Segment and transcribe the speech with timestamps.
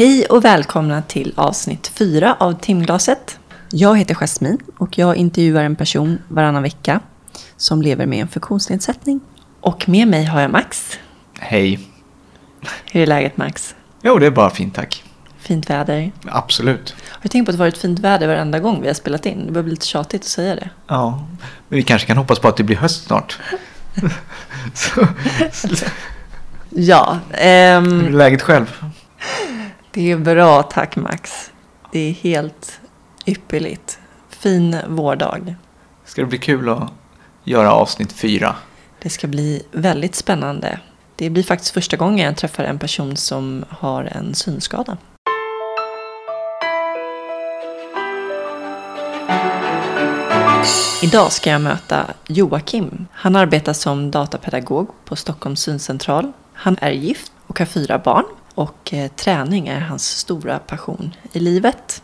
[0.00, 3.38] Hej och välkomna till avsnitt fyra av Timglaset.
[3.70, 7.00] Jag heter Jasmine och jag intervjuar en person varannan vecka
[7.56, 9.20] som lever med en funktionsnedsättning.
[9.60, 10.98] Och med mig har jag Max.
[11.38, 11.80] Hej.
[12.92, 13.74] Hur är läget Max?
[14.02, 15.04] Jo, det är bara fint tack.
[15.38, 16.12] Fint väder.
[16.26, 16.94] Absolut.
[17.10, 19.46] Har du tänkt på att det varit fint väder varenda gång vi har spelat in?
[19.46, 20.70] Det börjar bli lite tjatigt att säga det.
[20.86, 21.26] Ja,
[21.68, 23.38] men vi kanske kan hoppas på att det blir höst snart.
[24.74, 25.06] Så,
[26.70, 28.84] Ja, hur är ehm, läget själv?
[29.92, 31.50] Det är bra tack Max.
[31.92, 32.80] Det är helt
[33.26, 33.98] ypperligt.
[34.28, 35.54] Fin vårdag.
[36.04, 36.92] Ska det bli kul att
[37.44, 38.54] göra avsnitt fyra?
[39.02, 40.80] Det ska bli väldigt spännande.
[41.16, 44.96] Det blir faktiskt första gången jag träffar en person som har en synskada.
[51.02, 53.06] Idag ska jag möta Joakim.
[53.12, 56.32] Han arbetar som datapedagog på Stockholms syncentral.
[56.52, 58.24] Han är gift och har fyra barn
[58.60, 62.02] och eh, träning är hans stora passion i livet.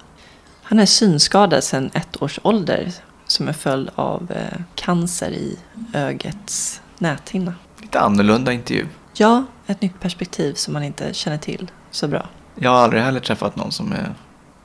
[0.63, 2.93] Han är synskadad sedan ett års ålder
[3.27, 5.59] som en följd av eh, cancer i
[5.93, 7.55] ögats näthinna.
[7.81, 8.87] Lite annorlunda intervju.
[9.15, 12.27] Ja, ett nytt perspektiv som man inte känner till så bra.
[12.55, 14.15] Jag har aldrig heller träffat någon som är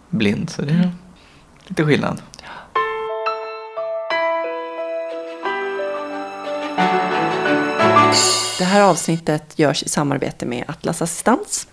[0.09, 0.91] blind, så det är
[1.67, 2.21] lite skillnad.
[8.57, 11.67] Det här avsnittet görs i samarbete med Atlas Assistans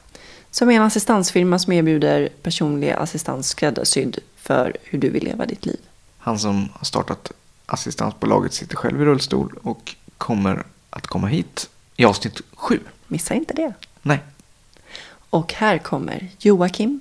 [0.50, 5.66] som är en assistansfirma som erbjuder personlig assistans skräddarsydd för hur du vill leva ditt
[5.66, 5.80] liv.
[6.18, 7.32] Han som har startat
[7.66, 12.80] assistansbolaget sitter själv i rullstol och kommer att komma hit i avsnitt sju.
[13.06, 13.72] Missa inte det.
[14.02, 14.19] Nej,
[15.30, 17.00] Och här kommer Joakim.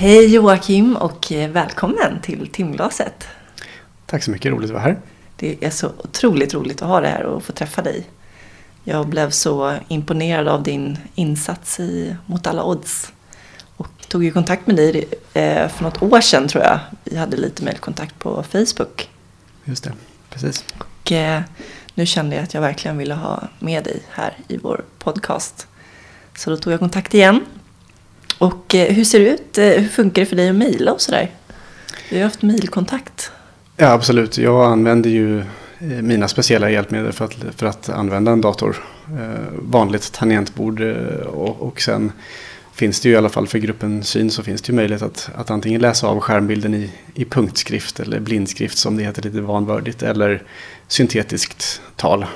[0.00, 3.28] Hej Joakim och eh, välkommen till Timglaset.
[4.06, 4.98] Tack så mycket, roligt att vara här.
[5.36, 8.06] Det är så otroligt roligt att ha det här och få träffa dig.
[8.84, 13.12] Jag blev så imponerad av din insats i Mot alla odds.
[13.76, 15.04] Och tog ju kontakt med dig
[15.34, 16.78] eh, för något år sedan tror jag.
[17.04, 19.08] Vi hade lite mejlkontakt på Facebook.
[19.64, 19.92] Just det,
[20.30, 20.64] precis.
[20.78, 21.42] Och eh,
[21.94, 25.66] nu kände jag att jag verkligen ville ha med dig här i vår podcast.
[26.36, 27.44] Så då tog jag kontakt igen.
[28.38, 29.58] Och eh, hur ser det ut?
[29.58, 31.30] Eh, Hur funkar det för dig att mejla och sådär?
[32.10, 33.30] Vi har haft mejlkontakt.
[33.76, 34.38] Ja, absolut.
[34.38, 35.44] Jag använder ju eh,
[35.80, 38.76] mina speciella hjälpmedel för att, för att använda en dator.
[39.52, 40.80] Vanligt tangentbord
[41.26, 42.12] och, och sen
[42.74, 45.30] finns det ju i alla fall för gruppen syn så finns det ju möjlighet att,
[45.34, 50.02] att antingen läsa av skärmbilden i, i punktskrift eller blindskrift som det heter lite vanvördigt
[50.02, 50.42] eller
[50.88, 52.26] syntetiskt tal.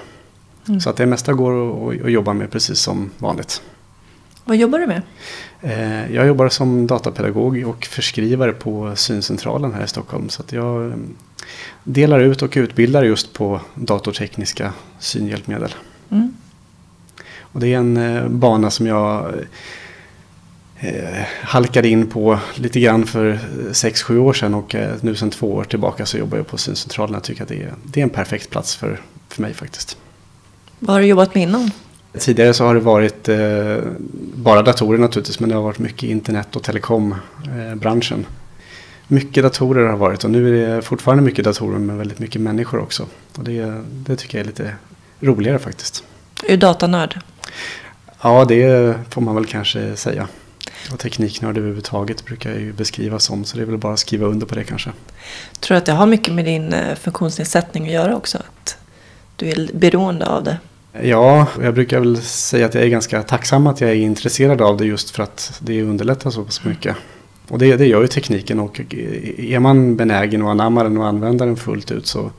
[0.69, 0.81] Mm.
[0.81, 3.63] Så att det mesta går att, att jobba med precis som vanligt.
[4.45, 5.03] Vad jobbar du med?
[5.61, 10.29] Eh, Jag jobbar som datapedagog och förskrivare på syncentralen här i Stockholm.
[10.29, 10.97] Så jag eh,
[11.85, 15.75] delar ut och utbildar just på datortekniska synhjälpmedel.
[16.11, 16.35] Mm.
[17.41, 19.35] Och det är en eh, bana som jag
[20.79, 23.39] eh, halkade in på lite grann för
[23.71, 27.15] 6-7 år sedan och nu sedan två år tillbaka så jobbar jag på syncentralen.
[27.15, 29.97] Jag tycker att det är, det är en perfekt plats för, för mig faktiskt.
[30.79, 31.71] Vad har du jobbat med innan?
[32.19, 33.77] Tidigare så har det varit eh,
[34.35, 38.27] bara datorer naturligtvis men det har varit mycket internet och telekombranschen.
[39.07, 42.81] mycket datorer har varit och nu är det fortfarande mycket datorer men väldigt mycket människor
[42.81, 43.07] också.
[43.37, 44.75] Och det, det tycker jag är lite
[45.21, 46.05] roligare faktiskt.
[46.45, 47.21] Är du datanörd?
[48.23, 50.29] Ja, det får man väl kanske säga.
[50.93, 54.27] Och tekniknörd överhuvudtaget brukar jag ju beskrivas som så det är väl bara att skriva
[54.27, 54.91] under på det kanske.
[55.61, 58.39] Tror du att det har mycket med din eh, funktionsnedsättning att göra också?
[58.39, 58.77] Att
[59.37, 60.59] du är beroende av det?
[61.01, 64.77] Ja, jag brukar väl säga att jag är ganska tacksam att jag är intresserad av
[64.77, 66.97] det just för att det underlättar så pass mycket.
[67.49, 68.81] Och det, det gör ju tekniken och
[69.39, 72.31] är man benägen att anamma den och använda den fullt ut så,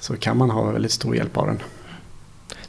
[0.00, 1.58] så kan man ha väldigt stor hjälp av den.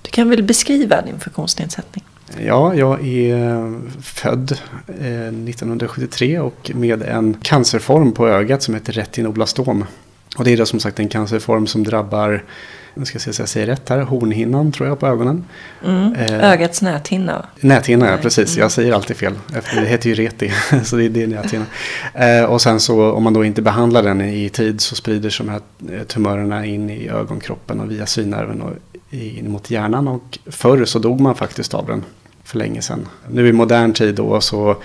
[0.02, 2.04] Du kan väl beskriva din funktionsnedsättning?
[2.46, 4.52] Ja, jag är född
[4.88, 9.86] eh, 1973 och med en cancerform på ögat som heter retinoblastom.
[10.38, 12.44] Och det är då som sagt en cancerform som drabbar,
[12.96, 15.46] nu ska jag se så jag säger rätt här, hornhinnan tror jag på ögonen.
[15.86, 16.14] Mm.
[16.14, 16.52] Eh.
[16.52, 17.46] Ögats näthinna.
[17.60, 18.50] Näthinna, ja precis.
[18.50, 18.62] Mm.
[18.62, 19.34] Jag säger alltid fel.
[19.56, 20.52] Efter det heter ju reti,
[20.84, 21.66] så det är, det är näthinna.
[22.14, 25.46] Eh, och sen så om man då inte behandlar den i tid så sprider sig
[25.46, 25.62] de här
[25.98, 28.74] eh, tumörerna in i ögonkroppen och via synnerven och
[29.10, 30.08] in mot hjärnan.
[30.08, 32.04] Och förr så dog man faktiskt av den
[32.44, 33.08] för länge sedan.
[33.30, 34.78] Nu i modern tid då så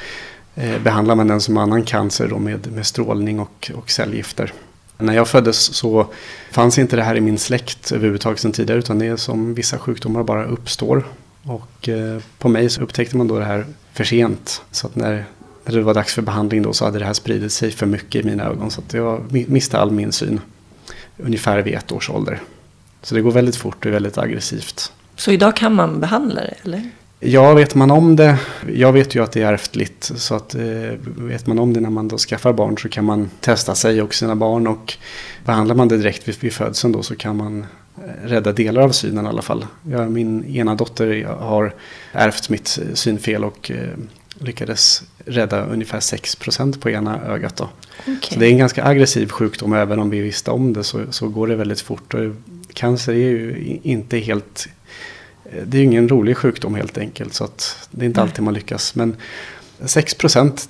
[0.55, 4.53] eh, behandlar man den som annan cancer då med, med strålning och, och cellgifter.
[5.01, 6.07] När jag föddes så
[6.51, 9.79] fanns inte det här i min släkt överhuvudtaget sedan tidigare utan det är som vissa
[9.79, 11.05] sjukdomar bara uppstår.
[11.43, 14.63] Och eh, på mig så upptäckte man då det här för sent.
[14.71, 15.25] Så att när
[15.65, 18.25] när det var dags för behandling då så hade det här spridit sig för mycket
[18.25, 18.71] i mina ögon.
[18.71, 20.41] Så att jag miste all min syn
[21.17, 22.41] ungefär vid ett års ålder.
[23.03, 24.93] Så det går väldigt fort och är väldigt aggressivt.
[25.17, 26.91] Så idag kan man behandla det eller?
[27.23, 28.39] Ja, vet man om det.
[28.75, 30.13] Jag vet ju att det är ärftligt.
[30.17, 30.63] Så att, eh,
[31.17, 34.15] vet man om det när man då skaffar barn så kan man testa sig och
[34.15, 34.67] sina barn.
[34.67, 34.95] Och
[35.45, 38.91] behandlar man det direkt vid, vid födseln då så kan man eh, rädda delar av
[38.91, 39.67] synen i alla fall.
[39.83, 41.75] Jag, min ena dotter har
[42.13, 43.89] ärvt mitt synfel och eh,
[44.39, 47.57] lyckades rädda ungefär 6% på ena ögat.
[47.57, 47.69] Då.
[48.03, 48.17] Okay.
[48.21, 51.29] Så det är en ganska aggressiv sjukdom även om vi visste om det så, så
[51.29, 52.15] går det väldigt fort.
[52.15, 52.21] Och
[52.75, 54.69] cancer är ju inte helt
[55.65, 57.35] det är ingen rolig sjukdom helt enkelt.
[57.35, 58.95] Så att det är inte alltid man lyckas.
[58.95, 59.17] Men
[59.85, 60.69] 6 procent,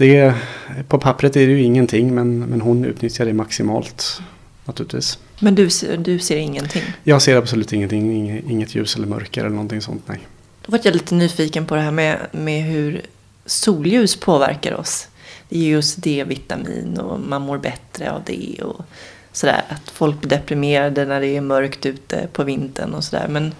[0.89, 2.15] på pappret är det ju ingenting.
[2.15, 4.21] Men, men hon utnyttjar det maximalt
[4.65, 5.19] naturligtvis.
[5.41, 5.69] Men du,
[5.99, 6.83] du ser ingenting?
[7.05, 8.43] Jag ser absolut ingenting.
[8.51, 10.19] Inget, ljus eller mörker eller någonting sånt, nej.
[10.67, 13.03] Då var jag lite nyfiken på det här med, med hur
[13.47, 15.09] solljus påverkar oss.
[15.49, 18.63] Det är just D-vitamin och man mår bättre av det.
[18.63, 18.85] och
[19.33, 19.63] sådär.
[19.69, 23.29] Att folk blir deprimerade när det är mörkt ute på vintern och sådär.
[23.29, 23.53] Men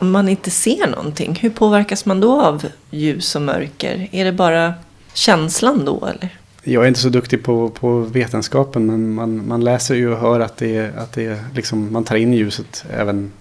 [0.00, 4.08] om man inte ser någonting, hur påverkas man då av ljus och mörker?
[4.12, 4.74] Är det bara
[5.12, 6.38] känslan då eller?
[6.62, 10.40] Jag är inte så duktig på, på vetenskapen men man, man läser ju och hör
[10.40, 13.32] att det att det liksom, man tar in ljuset även,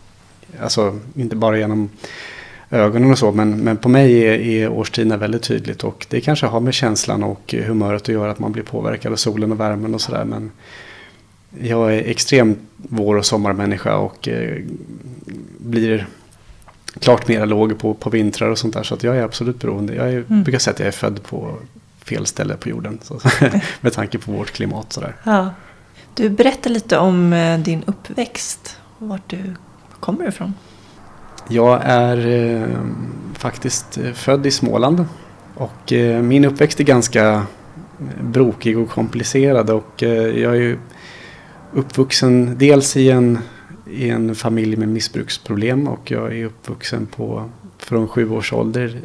[0.62, 1.90] alltså inte bara genom
[2.70, 6.46] ögonen och så men, men på mig är, är årstiderna väldigt tydligt och det kanske
[6.46, 9.94] har med känslan och humöret att göra att man blir påverkad av solen och värmen
[9.94, 10.52] och sådär men
[11.62, 14.58] jag är extremt vår och sommarmänniska och eh,
[15.58, 16.08] blir
[17.00, 18.84] klart mera låg på, på vintrar och sånt där.
[18.84, 19.96] Så att jag är absolut beroende.
[19.96, 20.44] Jag är, mm.
[20.44, 21.56] brukar säga att jag är född på
[22.06, 23.00] fel ställe på jorden.
[23.02, 23.20] Så,
[23.82, 24.94] med tanke på vårt klimat.
[24.94, 25.16] Sådär.
[25.24, 25.50] Ja.
[26.14, 28.78] Du berättar lite om eh, din uppväxt.
[28.98, 29.56] Vart du
[30.00, 30.54] kommer ifrån.
[31.50, 32.68] Jag är eh,
[33.34, 35.06] faktiskt eh, född i Småland.
[35.56, 39.70] Och eh, min uppväxt är ganska eh, brokig och komplicerad.
[39.70, 40.78] Och eh, jag är ju
[41.74, 43.40] uppvuxen dels i en
[43.92, 49.00] i en familj med missbruksproblem och jag är uppvuxen på, från sju års ålder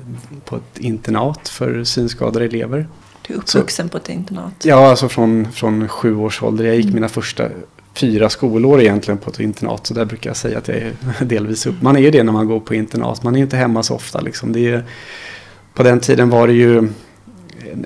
[0.44, 2.86] på ett internat för synskadade elever.
[3.26, 4.64] Du är uppvuxen så, på ett internat?
[4.64, 6.64] Ja, alltså från, från sju års ålder.
[6.64, 6.94] Jag gick mm.
[6.94, 7.48] mina första
[7.94, 9.86] fyra skolår egentligen på ett internat.
[9.86, 10.94] Så där brukar jag säga att jag är
[11.24, 11.82] delvis upp.
[11.82, 13.22] Man är ju det när man går på internat.
[13.22, 14.20] Man är inte hemma så ofta.
[14.20, 14.52] Liksom.
[14.52, 14.84] Det är,
[15.74, 16.94] på den tiden var det ju en,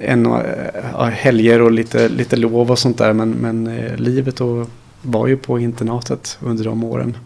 [0.00, 3.12] en, helger och lite, lite lov och sånt där.
[3.12, 4.69] Men, men eh, livet och
[5.06, 7.17] var ju på internatet under de åren.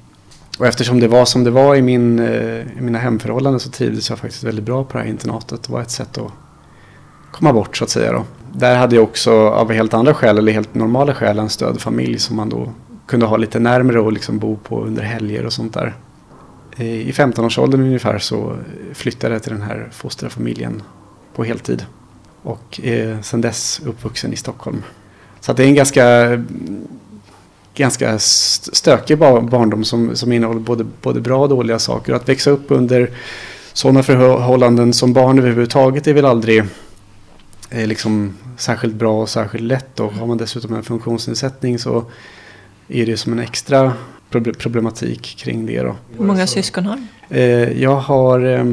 [0.59, 4.11] Och eftersom det var som det var i, min, eh, i mina hemförhållanden så trivdes
[4.11, 5.63] jag faktiskt väldigt bra på det här internatet.
[5.63, 6.33] Det var ett sätt att
[7.31, 8.13] komma bort så att säga.
[8.13, 8.25] Då.
[8.53, 12.37] Där hade jag också av helt andra skäl, eller helt normala skäl, en stödfamilj som
[12.37, 12.73] man då
[13.07, 15.95] kunde ha lite närmre och liksom bo på under helger och sånt där.
[16.77, 18.57] Eh, I 15-årsåldern ungefär så
[18.95, 20.83] flyttade jag till den här fosterfamiljen
[21.35, 21.87] på heltid.
[22.43, 24.83] Och eh, är sedan dess uppvuxen i Stockholm.
[25.41, 26.05] Så det är en ganska
[27.75, 32.13] ganska stökig barndom som, som innehåller både, både bra och dåliga saker.
[32.13, 33.11] Att växa upp under
[33.73, 36.65] sådana förhållanden som barn överhuvudtaget är väl aldrig
[37.71, 40.01] är liksom särskilt bra och särskilt lätt.
[40.01, 42.05] Och har man dessutom en funktionsnedsättning så
[42.89, 43.93] är det som en extra
[44.31, 45.83] problematik kring det.
[45.83, 45.97] Då.
[46.19, 46.97] Hur många syskon har
[47.29, 47.37] du?
[47.37, 48.65] Eh, jag har eh,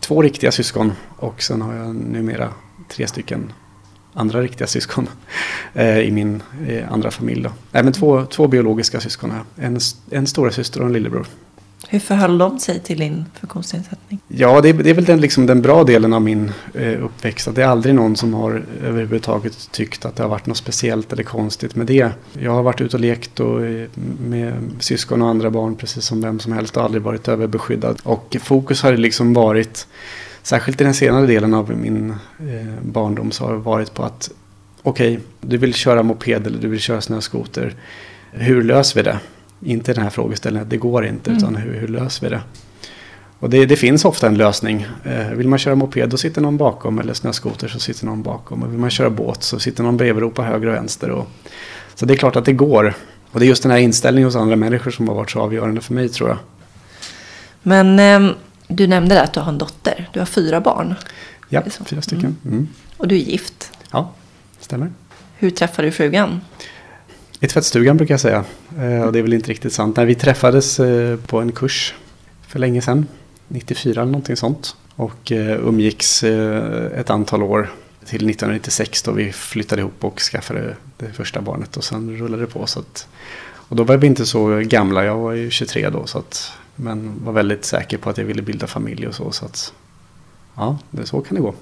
[0.00, 2.48] två riktiga syskon och sen har jag numera
[2.88, 3.52] tre stycken
[4.14, 5.08] andra riktiga syskon
[5.74, 7.42] eh, i min eh, andra familj.
[7.42, 7.50] Då.
[7.72, 9.30] Även två, två biologiska syskon.
[9.30, 9.66] Här.
[9.66, 11.26] En, en stora syster och en lillebror.
[11.88, 14.20] Hur förhöll de sig till din funktionsnedsättning?
[14.28, 17.48] Ja, det är, det är väl den, liksom, den bra delen av min eh, uppväxt.
[17.48, 21.12] Att det är aldrig någon som har överhuvudtaget tyckt att det har varit något speciellt
[21.12, 22.10] eller konstigt med det.
[22.32, 23.60] Jag har varit ute och lekt och,
[24.20, 27.98] med syskon och andra barn precis som vem som helst och aldrig varit överbeskyddad.
[28.02, 29.86] Och fokus har liksom varit
[30.42, 34.30] särskilt i den senare delen av min eh, barndom så har det varit på att
[34.82, 37.74] okej, okay, du vill köra moped eller du vill köra snöskoter.
[38.30, 39.18] Hur löser vi det?
[39.64, 41.38] Inte den här frågeställningen, det går inte, mm.
[41.38, 42.40] utan hur, hur löser vi det?
[43.42, 44.86] Och det, det, finns ofta en lösning.
[45.04, 48.62] Eh, vill man köra moped då sitter någon bakom eller snöskoter så sitter någon bakom.
[48.62, 51.10] Och vill man köra båt så sitter någon bredvid och höger och vänster.
[51.10, 51.28] Och,
[51.94, 52.94] så det är klart att det går.
[53.30, 55.80] Och det är just den här inställningen hos andra människor som har varit så avgörande
[55.80, 56.38] för mig tror jag.
[57.62, 58.36] Men eh,
[58.72, 60.08] du nämnde att du har en dotter.
[60.12, 60.94] Du har fyra barn.
[61.48, 62.36] Ja, fyra stycken.
[62.44, 62.56] Mm.
[62.56, 62.68] Mm.
[62.96, 63.72] Och du är gift.
[63.90, 64.12] Ja,
[64.60, 64.92] stämmer.
[65.36, 66.40] Hur träffade du frugan?
[67.40, 68.44] I tvättstugan brukar jag säga.
[68.78, 69.96] Eh, och det är väl inte riktigt sant.
[69.96, 71.94] När vi träffades eh, på en kurs
[72.46, 73.06] för länge sedan.
[73.48, 74.76] 94 eller någonting sånt.
[74.96, 77.70] Och eh, umgicks ett antal år
[78.04, 81.76] till 1996 då vi flyttade ihop och skaffade det första barnet.
[81.76, 82.66] Och sen rullade det på.
[82.66, 83.08] Så att,
[83.54, 85.04] och då var vi inte så gamla.
[85.04, 86.06] Jag var ju 23 då.
[86.06, 86.52] Så att
[86.82, 89.32] men var väldigt säker på att jag ville bilda familj och så.
[89.32, 89.72] så att,
[90.54, 91.54] ja, det, så kan det gå.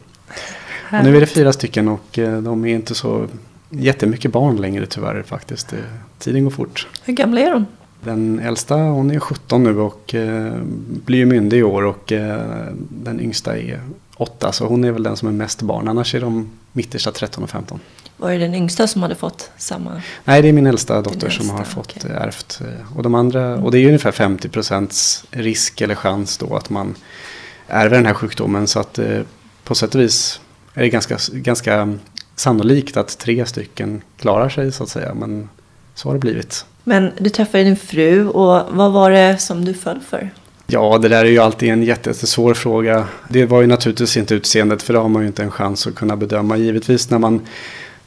[0.93, 3.27] Och nu är det fyra stycken och eh, de är inte så
[3.71, 5.75] jättemycket barn längre tyvärr faktiskt.
[6.19, 6.89] Tiden går fort.
[7.05, 7.67] Hur gamla är de?
[8.05, 10.53] Den äldsta hon är 17 nu och eh,
[11.05, 13.81] blir myndig i år och eh, den yngsta är
[14.17, 15.89] 8 så hon är väl den som är mest barn.
[15.89, 17.81] Annars är de mittersta 13 och 15.
[18.21, 20.03] Var det den yngsta som hade fått samma?
[20.25, 22.11] Nej, det är min äldsta dotter som äldsta, har fått okej.
[22.11, 22.61] eh, ärvt.
[22.61, 26.57] eh, Och, de andra, och det är ju ungefär 50 procents risk eller chans då
[26.57, 26.95] att man
[27.69, 28.67] ärver den här sjukdomen.
[28.67, 29.21] Så att eh,
[29.65, 30.41] på sätt och vis
[30.75, 31.95] är det ganska, ganska
[32.37, 35.15] sannolikt att tre stycken klarar sig så att säga.
[35.15, 35.49] Men
[35.95, 36.65] så har det blivit.
[36.85, 40.31] Men du träffade din fru och vad var det som du föll för?
[40.67, 43.05] Ja, det där är ju alltid en jättesvår fråga.
[43.29, 45.95] Det var ju naturligtvis inte utseendet för det har man ju inte en chans att
[45.95, 46.57] kunna bedöma.
[46.57, 47.47] Givetvis när man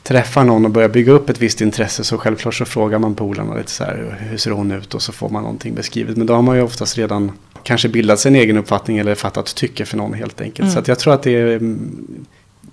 [0.04, 3.56] träffar någon och börjar bygga upp ett visst intresse så självklart så frågar man polarna
[3.56, 6.18] lite så här hur ser hon ut och så får man någonting beskrivet.
[6.18, 7.32] Men då har man ju oftast redan
[7.64, 10.60] kanske bildat sin egen uppfattning eller fattat tycke för någon helt enkelt.
[10.60, 10.74] Mm.
[10.74, 12.26] Så att jag tror att det är mm,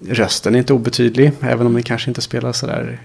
[0.08, 3.00] rösten är inte obetydlig även om den kanske inte spelar så där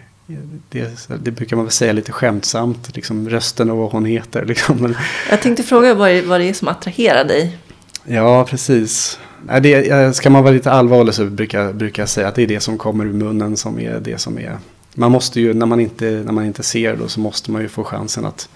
[0.70, 4.46] det, det brukar man väl säga lite skämtsamt, liksom rösten och vad hon heter.
[4.56, 4.96] Liksom.
[5.30, 7.58] Jag tänkte fråga vad det, vad det är som attraherar dig.
[8.04, 9.20] Ja, precis.
[9.48, 12.48] Nej, det, ska man vara lite allvarlig så brukar, brukar jag säga att det är
[12.48, 14.58] det som kommer ur munnen som är det som är.
[14.94, 17.68] Man måste ju, när man inte, när man inte ser då, så måste man ju
[17.68, 18.50] få chansen att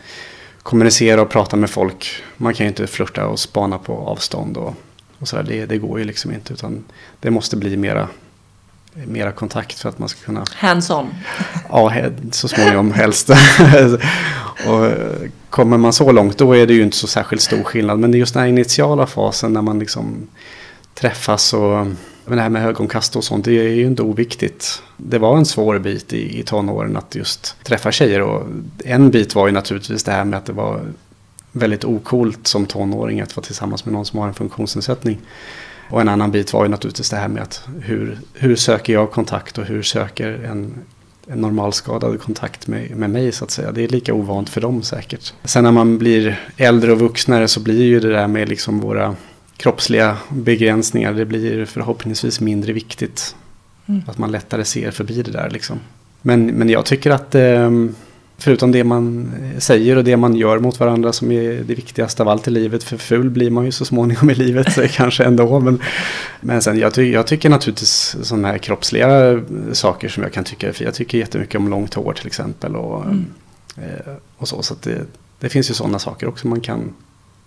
[0.64, 2.24] kommunicera och prata med folk.
[2.38, 4.76] Man kan ju inte flirta och spana på avstånd och,
[5.20, 5.44] och sådär.
[5.44, 6.54] Det, det går ju liksom inte.
[6.54, 6.84] Utan
[7.20, 8.08] det måste bli mera,
[8.94, 11.08] mera kontakt för att man ska kunna Hands-on.
[11.70, 11.94] Ja,
[12.32, 13.30] så småningom helst.
[14.68, 14.92] och
[15.50, 18.00] kommer man så långt då är det ju inte så särskilt stor skillnad.
[18.00, 20.28] Men det är just den här initiala fasen när man liksom
[20.94, 21.88] träffas och
[22.30, 24.84] men det här med ögonkast och sånt det är ju inte oviktigt.
[24.98, 28.22] Det var en svår bit i, i tonåren att just träffa tjejer.
[28.22, 28.48] Och
[28.86, 30.82] en bit var ju naturligtvis det här med att det var
[31.52, 35.18] väldigt okult som tonåring att vara tillsammans med någon som har en funktionsnedsättning.
[35.90, 39.12] Och en annan bit var ju naturligtvis det här med att hur, hur söker jag
[39.12, 40.74] kontakt och hur söker en,
[41.28, 43.72] en normalskadad kontakt med, med mig så att säga.
[43.72, 45.34] Det är lika ovant för dem säkert.
[45.44, 49.16] Sen när man blir äldre och vuxnare så blir ju det där med liksom våra
[49.60, 53.36] kroppsliga begränsningar, det blir förhoppningsvis mindre viktigt.
[53.86, 54.02] Mm.
[54.08, 55.80] Att man lättare ser förbi det där liksom.
[56.22, 57.72] Men, men jag tycker att eh,
[58.38, 62.30] förutom det man säger och det man gör mot varandra som är det viktigaste av
[62.30, 62.84] allt i livet.
[62.84, 65.60] För ful blir man ju så småningom i livet så kanske ändå.
[65.60, 65.82] Men,
[66.42, 69.42] men sen jag, ty, jag tycker naturligtvis sådana här kroppsliga
[69.74, 70.84] saker som jag kan tycka är.
[70.84, 72.76] Jag tycker jättemycket om långt hår till exempel.
[72.76, 73.26] Och, Mm.
[73.78, 74.62] eh, och så.
[74.62, 75.02] Så det,
[75.40, 76.94] det finns ju sådana saker också man kan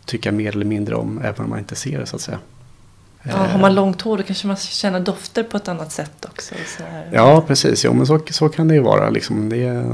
[0.05, 2.39] tycka mer eller mindre om även om man inte ser det så att säga.
[3.23, 6.55] Ja, har man långt hår då kanske man känner dofter på ett annat sätt också.
[7.13, 7.85] Ja, precis.
[7.85, 9.11] Jo, men så, så kan det ju vara.
[9.11, 9.49] Liksom.
[9.49, 9.85] Det,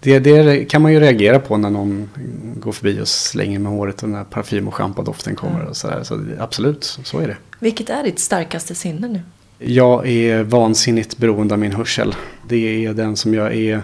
[0.00, 2.10] det, det kan man ju reagera på när någon
[2.56, 5.56] går förbi och slänger med håret och den här parfym och schampadoften kommer.
[5.56, 5.68] Mm.
[5.68, 6.02] Och så där.
[6.02, 7.36] Så absolut, så är det.
[7.58, 9.20] Vilket är ditt starkaste sinne nu?
[9.58, 12.14] Jag är vansinnigt beroende av min hörsel.
[12.48, 13.82] Det är den som jag är,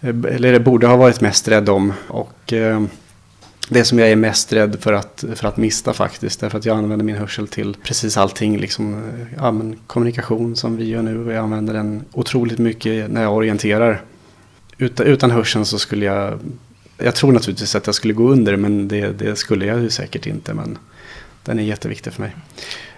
[0.00, 1.92] eller det borde ha varit mest rädd om.
[2.08, 2.82] Och eh,
[3.68, 6.40] det som jag är mest rädd för att, för att mista faktiskt.
[6.40, 8.58] Därför att jag använder min hörsel till precis allting.
[8.58, 11.32] Liksom, ja, men kommunikation som vi gör nu.
[11.32, 14.02] Jag använder den otroligt mycket när jag orienterar.
[14.78, 16.38] Utan, utan hörseln så skulle jag...
[16.98, 20.26] Jag tror naturligtvis att jag skulle gå under men det, det skulle jag ju säkert
[20.26, 20.54] inte.
[20.54, 20.78] Men
[21.44, 22.36] den är jätteviktig för mig.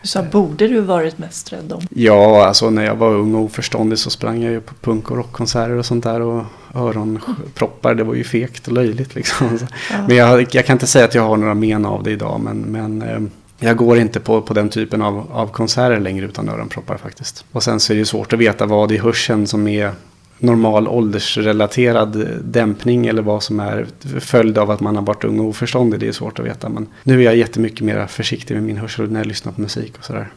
[0.07, 1.83] Du sa borde du varit mest rädd om?
[1.91, 5.17] Ja, alltså när jag var ung och oförståndig så sprang jag ju på punk och
[5.17, 6.45] rockkonserter och sånt där och
[6.75, 7.95] öronproppar.
[7.95, 9.59] Det var ju fegt och löjligt liksom.
[9.91, 9.97] Ja.
[10.09, 12.41] Men jag, jag kan inte säga att jag har några men av det idag.
[12.41, 13.21] Men, men eh,
[13.59, 17.45] jag går inte på, på den typen av, av konserter längre utan öronproppar faktiskt.
[17.53, 19.93] Och sen så är det ju svårt att veta vad i hörseln som är
[20.39, 23.87] normal åldersrelaterad dämpning eller vad som är
[24.21, 26.01] följd av att man har varit ung och oförståndig.
[26.01, 26.69] Det är svårt att veta.
[26.69, 29.99] Men nu är jag jättemycket mer försiktig med min hörsel när jag lyssnar på musik
[29.99, 30.29] och sådär.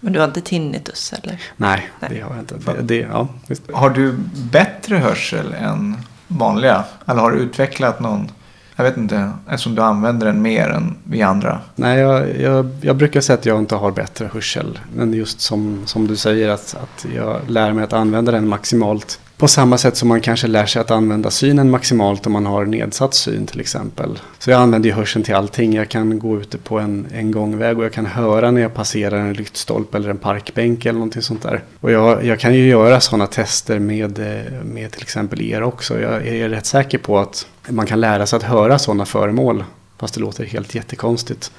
[0.00, 1.42] Men du har inte tinnitus eller?
[1.56, 2.10] Nej, Nej.
[2.14, 2.54] det har jag inte.
[2.72, 3.28] Det, det, ja.
[3.72, 4.14] Har du
[4.52, 5.96] bättre hörsel än
[6.28, 6.84] vanliga?
[7.06, 8.28] Eller har du utvecklat någon?
[8.76, 11.60] Jag vet inte, eftersom du använder den mer än vi andra.
[11.76, 14.78] Nej, jag, jag, jag brukar säga att jag inte har bättre hörsel.
[14.96, 19.20] Men just som, som du säger att, att jag lär mig att använda den maximalt.
[19.40, 22.64] På samma sätt som man kanske lär sig att använda synen maximalt om man har
[22.64, 24.18] nedsatt syn till exempel.
[24.38, 25.74] Så jag använder ju hörseln till allting.
[25.74, 29.18] Jag kan gå ute på en, en gångväg och jag kan höra när jag passerar
[29.18, 31.62] en lyktstolpe eller en parkbänk eller någonting sånt där.
[31.80, 36.00] Och jag, jag kan ju göra sådana tester med, eh, med till exempel er också.
[36.00, 39.64] Jag är rätt säker på att man kan lära sig att höra sådana föremål.
[39.98, 41.52] Fast det låter helt jättekonstigt.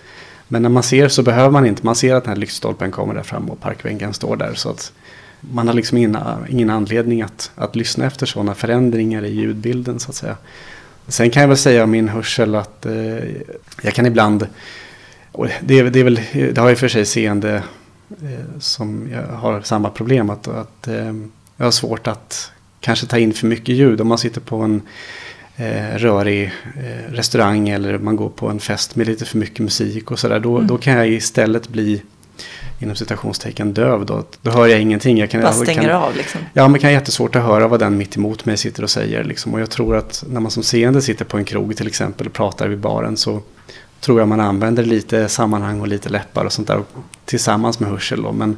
[0.48, 1.86] Men när man ser så behöver man inte.
[1.86, 4.54] Man ser att den här lyktstolpen kommer där fram och parkbänken står där.
[4.54, 4.92] Så att
[5.42, 6.18] man har liksom ingen,
[6.50, 10.38] ingen anledning att, att lyssna efter sådana förändringar i ljudbilden så att säga.
[11.08, 13.18] Sen kan jag väl säga om min hörsel att eh,
[13.82, 14.48] jag kan ibland,
[15.32, 17.64] och det, är- det, är väl, det har ju för sig seende
[18.10, 20.30] eh, som jag har samma problem.
[20.30, 21.14] Att, att eh,
[21.58, 24.02] jag har svårt att kanske ta in för mycket ljud.
[24.02, 24.82] Om man sitter på en
[25.56, 30.12] eh, rörig eh, restaurang eller man går på en fest med lite för mycket musik
[30.12, 30.40] och sådär.
[30.40, 30.68] Då, mm.
[30.68, 32.02] då kan jag istället bli
[32.82, 34.24] inom citationstecken döv då.
[34.42, 35.18] Då hör jag ingenting.
[35.18, 36.42] Jag kan, Bara stänger kan, av liksom?
[36.54, 39.24] Ja, men kan vara jättesvårt att höra vad den mitt emot mig sitter och säger.
[39.24, 39.54] Liksom.
[39.54, 42.34] Och jag tror att när man som seende sitter på en krog till exempel och
[42.34, 43.42] pratar vid baren så
[44.00, 46.84] tror jag man använder lite sammanhang och lite läppar och sånt där
[47.26, 48.22] tillsammans med hörsel.
[48.22, 48.32] Då.
[48.32, 48.58] Men,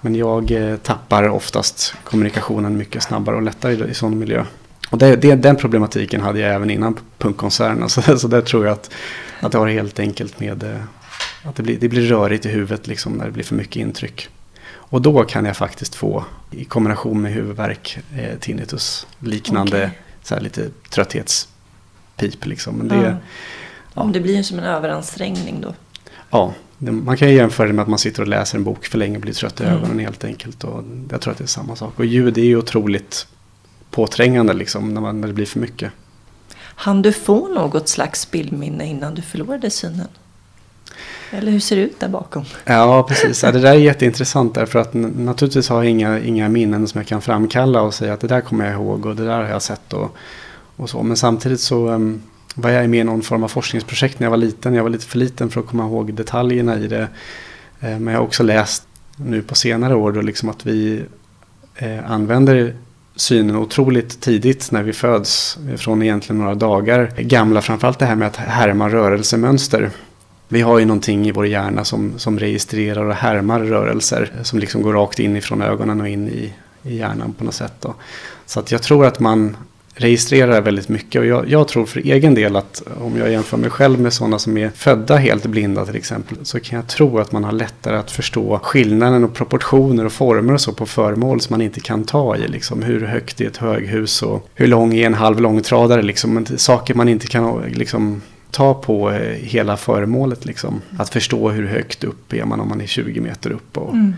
[0.00, 4.44] men jag eh, tappar oftast kommunikationen mycket snabbare och lättare i, i sån miljö.
[4.90, 7.88] Och det, det, den problematiken hade jag även innan punkkonserterna.
[7.88, 8.90] Så, så där tror jag att,
[9.40, 10.80] att det har helt enkelt med eh,
[11.42, 14.28] att det blir, det blir rörigt i huvudet liksom när det blir för mycket intryck.
[14.72, 19.90] Och då kan jag faktiskt få i kombination med huvudvärk eh, tinnitus liknande okay.
[20.22, 22.74] så här lite trötthetspip liksom.
[22.74, 23.16] Men det, ja.
[23.94, 24.10] Ja.
[24.12, 25.74] Det blir ju som en överansträngning då.
[26.30, 28.86] Ja, det, man kan ju jämföra det med att man sitter och läser en bok
[28.86, 29.76] för länge och blir trött i mm.
[29.76, 30.64] ögonen helt enkelt.
[30.64, 31.98] Och jag tror att det är samma sak.
[31.98, 33.26] Och ljud är ju otroligt
[33.90, 35.92] påträngande liksom när, man, när det blir för mycket.
[36.58, 40.08] Han du få något slags bildminne innan du förlorade synen?
[41.30, 42.44] Eller hur ser det ut där bakom?
[42.64, 43.42] Ja, precis.
[43.42, 47.06] Ja, det där är jätteintressant därför att naturligtvis har jag inga, inga minnen som jag
[47.06, 49.62] kan framkalla och säga att det där kommer jag ihåg och det där har jag
[49.62, 50.16] sett och,
[50.76, 51.02] och så.
[51.02, 52.22] Men samtidigt så um,
[52.54, 54.74] var jag med i någon form av forskningsprojekt när jag var liten.
[54.74, 57.08] Jag var lite för liten för att komma ihåg detaljerna i det.
[57.80, 58.82] Eh, men jag har också läst
[59.16, 61.02] nu på senare år då liksom att vi
[61.76, 62.74] eh, använder
[63.16, 65.58] synen otroligt tidigt när vi föds.
[65.70, 67.62] Eh, från egentligen några dagar gamla.
[67.62, 69.90] Framförallt det här med att härma rörelsemönster.
[70.52, 74.32] Vi har ju någonting i vår hjärna som, som registrerar och härmar rörelser.
[74.42, 76.52] Som liksom går rakt in ifrån ögonen och in i,
[76.82, 77.72] i hjärnan på något sätt.
[77.80, 77.94] Då.
[78.46, 79.56] Så att jag tror att man
[79.94, 81.20] registrerar väldigt mycket.
[81.20, 84.38] Och jag, jag, tror för egen del att om jag jämför mig själv med sådana
[84.38, 86.38] som är födda helt blinda till exempel.
[86.42, 90.54] Så kan jag tro att man har lättare att förstå skillnaden och proportioner och former
[90.54, 92.48] och så på föremål som man inte kan ta i.
[92.48, 92.82] Liksom.
[92.82, 96.02] Hur högt är ett höghus och hur lång är en halv långtradare.
[96.02, 96.46] Liksom.
[96.56, 100.44] Saker man inte kan liksom, ta på eh, hela föremålet.
[100.44, 100.82] Liksom.
[100.98, 103.76] Att förstå hur högt upp är man om man är 20 meter upp.
[103.76, 104.14] Och mm.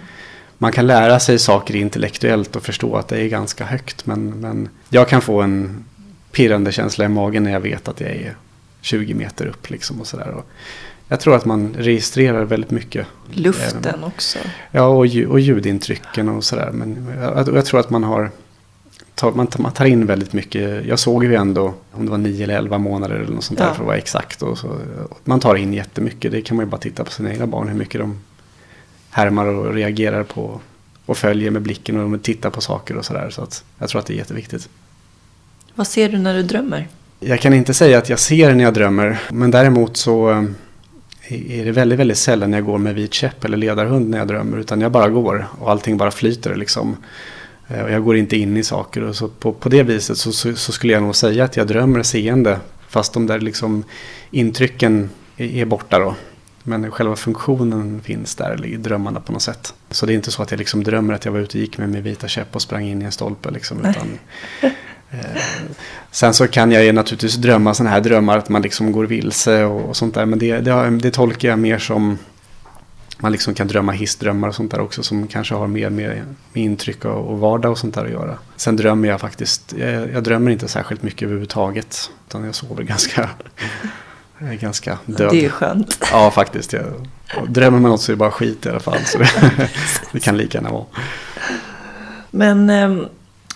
[0.58, 4.06] Man kan lära sig saker intellektuellt och förstå att det är ganska högt.
[4.06, 5.84] Men, men jag kan få en
[6.32, 8.36] pirrande känsla i magen när jag vet att jag är
[8.80, 9.70] 20 meter upp.
[9.70, 10.28] Liksom och sådär.
[10.28, 10.46] Och
[11.08, 13.06] jag tror att man registrerar väldigt mycket.
[13.30, 14.38] Luften även, också.
[14.70, 16.70] Ja, och, och ljudintrycken och sådär.
[16.72, 18.30] Men jag, jag tror att man har
[19.14, 20.86] tar, man, man tar in väldigt mycket.
[20.86, 23.66] Jag såg ju ändå om det var nio eller elva månader eller något sånt ja.
[23.66, 24.42] där för att vara exakt.
[24.42, 24.78] Och så,
[25.24, 26.32] man tar in jättemycket.
[26.32, 28.20] Det kan man ju bara titta på sina egna barn hur mycket de
[29.10, 30.60] härmar och reagerar på
[31.06, 33.30] och följer med blicken och de tittar på saker och sådär.
[33.30, 34.68] Så att jag tror att det är jätteviktigt.
[35.74, 36.88] Vad ser du när du drömmer?
[37.20, 39.20] Jag kan inte säga att jag ser när jag drömmer.
[39.30, 43.56] Men däremot så eh, är det väldigt, väldigt sällan jag går med vit käpp eller
[43.56, 44.58] ledarhund när jag drömmer.
[44.58, 46.96] Utan jag bara går och allting bara flyter liksom.
[47.72, 49.02] Eh, och jag går inte in i saker.
[49.02, 51.66] Och så på, på det viset så, så, så, skulle jag nog säga att jag
[51.66, 52.60] drömmer seende.
[52.88, 53.84] Fast de där liksom
[54.30, 56.14] intrycken är, är borta då.
[56.64, 59.74] Men själva funktionen finns där i drömmarna på något sätt.
[59.90, 61.78] Så det är inte så att jag liksom drömmer att jag var ute och gick
[61.78, 63.50] med min vita käpp och sprang in i en stolpe.
[63.50, 64.18] Liksom, utan,
[65.10, 65.42] eh,
[66.10, 69.64] sen så kan jag ju naturligtvis drömma sådana här drömmar att man liksom går vilse
[69.64, 70.26] och, och sånt där.
[70.26, 72.18] Men det, det, det, tolkar jag mer som
[73.22, 76.64] man liksom kan drömma hissdrömmar och sånt där också som kanske har mer med, med
[76.64, 78.38] intryck och, och vardag och sånt där att göra.
[78.56, 82.10] Sen drömmer jag faktiskt, jag, jag drömmer inte särskilt mycket överhuvudtaget.
[82.28, 83.30] Utan jag sover ganska
[84.38, 85.30] jag är ganska död.
[85.30, 85.98] Det är skönt.
[86.12, 86.72] Ja, faktiskt.
[86.72, 86.84] Jag,
[87.48, 89.04] drömmer man något så är det bara skit i alla fall.
[89.04, 89.28] Så det,
[90.12, 90.84] det kan lika gärna vara.
[92.30, 93.08] Men eh,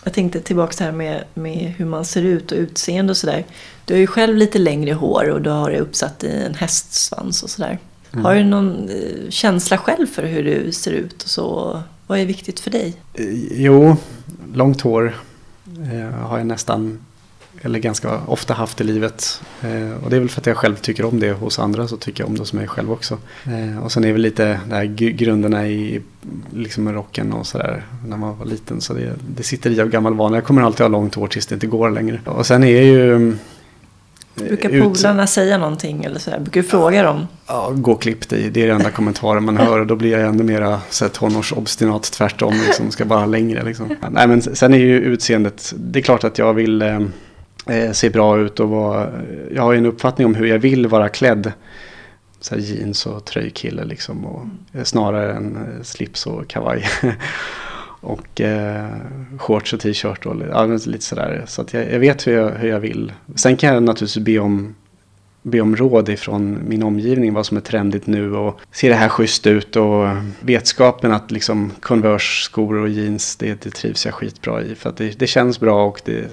[0.04, 3.44] jag tänkte tillbaka här med, med hur man ser ut och utseende och sådär.
[3.84, 7.42] Du har ju själv lite längre hår och du har det uppsatt i en hästsvans
[7.42, 7.78] och sådär.
[8.16, 8.24] Mm.
[8.24, 11.80] Har du någon eh, känsla själv för hur du ser ut och så?
[12.06, 12.94] Vad är viktigt för dig?
[13.14, 13.96] Eh, jo,
[14.54, 15.14] långt hår
[15.92, 16.98] eh, har jag nästan
[17.62, 19.40] eller ganska ofta haft i livet.
[19.62, 21.96] Eh, och det är väl för att jag själv tycker om det hos andra så
[21.96, 23.18] tycker jag om det hos mig själv också.
[23.44, 26.02] Eh, och sen är väl lite där grunderna i
[26.50, 28.80] liksom rocken och sådär när man var liten.
[28.80, 30.36] Så det, det sitter i av gammal vana.
[30.36, 32.20] Jag kommer alltid ha långt hår tills det inte går längre.
[32.24, 33.36] Och sen är ju
[34.36, 34.82] Brukar ut...
[34.82, 36.38] polarna säga någonting eller sådär?
[36.40, 37.26] Brukar du fråga dem?
[37.46, 38.50] Ja, gå och klipp dig.
[38.50, 39.80] Det är den enda kommentaren man hör.
[39.80, 40.80] Och då blir jag ännu mera
[41.12, 42.54] tonårsobstinat tvärtom.
[42.66, 43.96] Liksom, ska bara längre liksom.
[44.10, 45.72] Nej men sen är ju utseendet.
[45.76, 47.00] Det är klart att jag vill eh,
[47.66, 49.08] eh, se bra ut och vara,
[49.54, 51.52] jag har ju en uppfattning om hur jag vill vara klädd.
[52.40, 54.40] Så jeans och tröjkille liksom och
[54.74, 54.84] mm.
[54.84, 56.84] snarare än eh, slips och kavaj.
[58.06, 58.90] och eh,
[59.38, 61.44] shorts och t-shirt och ja, lite sådär.
[61.46, 63.12] Så att jag, jag vet hur jag, hur jag vill.
[63.34, 64.74] Sen kan jag naturligtvis be om
[65.42, 69.08] be om råd ifrån min omgivning vad som är trendigt nu och ser det här
[69.08, 70.06] schysst ut och
[70.40, 75.18] vetskapen att liksom Converse-skor och jeans det, det trivs jag skitbra i för att det,
[75.18, 76.24] det känns bra och det,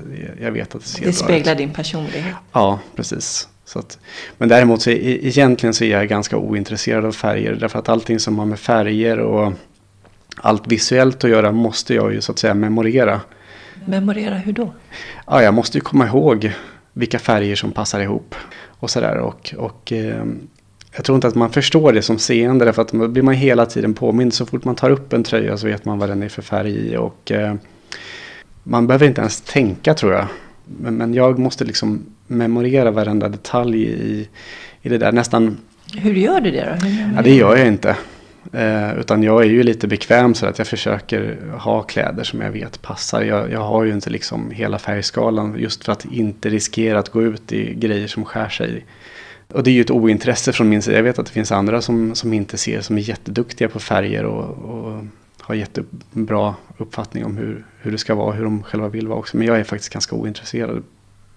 [0.41, 1.15] jag vet att det ser Det bra ut.
[1.15, 2.35] speglar din personlighet.
[2.51, 3.47] Ja, precis.
[3.65, 3.99] Så att,
[4.37, 7.53] men däremot så egentligen så är jag ganska ointresserad av färger.
[7.59, 9.53] Därför att allting som har med färger och
[10.37, 13.21] allt visuellt att göra måste jag ju så att säga memorera.
[13.85, 14.73] Memorera hur då?
[15.27, 16.53] Ja, jag måste ju komma ihåg
[16.93, 18.35] vilka färger som passar ihop.
[18.67, 19.17] Och sådär.
[19.17, 20.25] Och, och eh,
[20.95, 22.65] jag tror inte att man förstår det som seende.
[22.65, 24.33] Därför att då blir man hela tiden påmind.
[24.33, 26.71] Så fort man tar upp en tröja så vet man vad den är för färg
[26.71, 26.97] i.
[26.97, 27.55] Och eh,
[28.63, 30.27] man behöver inte ens tänka tror jag.
[30.65, 34.27] Men, men jag måste liksom memorera varenda detalj i,
[34.81, 35.11] i det där.
[35.11, 35.57] Nästan,
[35.95, 36.87] Hur gör du det då?
[37.15, 37.95] Ja det gör jag inte.
[38.51, 42.51] Eh, utan jag är ju lite bekväm så att jag försöker ha kläder som jag
[42.51, 43.21] vet passar.
[43.21, 47.21] Jag, jag har ju inte liksom hela färgskalan just för att inte riskera att gå
[47.21, 48.85] ut i grejer som skär sig.
[49.47, 50.97] Och det är ju ett ointresse från min sida.
[50.97, 54.23] Jag vet att det finns andra som, som inte ser, som är jätteduktiga på färger
[54.23, 55.03] och, och
[55.41, 59.37] har jättebra uppfattning om hur, hur det ska vara, hur de själva vill vara också.
[59.37, 60.83] Men jag är faktiskt ganska ointresserad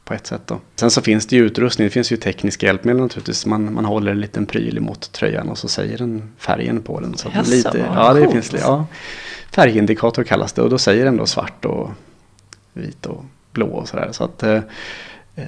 [0.07, 0.42] på ett sätt.
[0.47, 0.61] Då.
[0.77, 3.47] Sen så finns det ju utrustning, det finns ju tekniska hjälpmedel naturligtvis.
[3.47, 7.16] Man, man håller en liten pryl emot tröjan och så säger den färgen på den.
[7.16, 8.33] Så Jaså, lite, ja, det coolt.
[8.33, 8.87] finns, ja,
[9.51, 11.90] färgindikator kallas det och då säger den då svart och
[12.73, 14.09] vit och blå och sådär.
[14.12, 14.61] Så att, eh,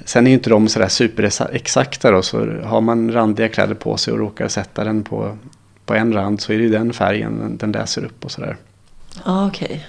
[0.05, 4.13] sen är ju inte de sådär superexakta då, så har man randiga kläder på sig
[4.13, 5.39] och råkar sätta den på,
[5.87, 8.57] på en rand så är det ju den färgen den, läser upp och sådär.
[9.25, 9.87] Ja, okej.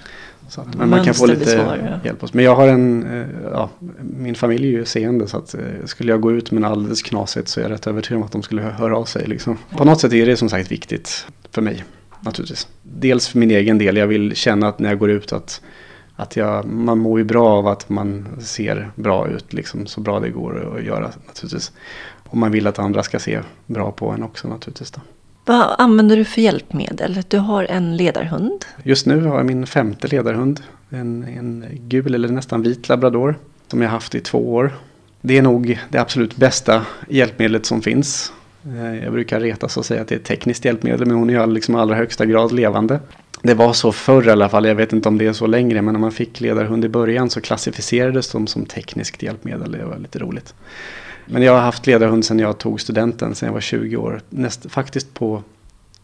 [0.49, 1.99] Så att, men man kan få lite svårare.
[2.03, 2.23] hjälp.
[2.23, 2.35] Också.
[2.35, 6.11] Men jag har en, eh, ja, min familj är ju seende så att eh, skulle
[6.11, 8.43] jag gå ut med en alldeles knasigt så är jag rätt övertygad om att de
[8.43, 9.27] skulle hö- höra av sig.
[9.27, 9.57] Liksom.
[9.77, 11.83] På något sätt är det som sagt viktigt för mig
[12.21, 12.67] naturligtvis.
[12.83, 15.61] Dels för min egen del, jag vill känna att när jag går ut att,
[16.15, 20.19] att jag, man mår ju bra av att man ser bra ut, liksom, så bra
[20.19, 21.71] det går att göra naturligtvis.
[22.29, 24.91] Och man vill att andra ska se bra på en också naturligtvis.
[24.91, 25.01] Då.
[25.49, 27.21] Vad använder du för hjälpmedel?
[27.27, 28.65] Du har en ledarhund.
[28.83, 30.59] Just nu har jag min femte ledarhund.
[30.89, 33.35] En, en gul eller nästan vit labrador.
[33.67, 34.73] Som jag haft i två år.
[35.21, 38.33] Det är nog det absolut bästa hjälpmedlet som finns.
[38.65, 41.33] Eh, jag brukar retas och säga att det är ett tekniskt hjälpmedel men hon är
[41.33, 42.99] ju liksom i allra högsta grad levande.
[43.41, 45.81] Det var så förr i alla fall, jag vet inte om det är så längre
[45.81, 49.71] men när man fick ledarhund i början så klassificerades de som tekniskt hjälpmedel.
[49.71, 50.53] Det var lite roligt.
[51.31, 54.21] Men jag har haft ledarhund sedan jag tog studenten, sedan jag var 20 år.
[54.29, 55.43] Näst, faktiskt på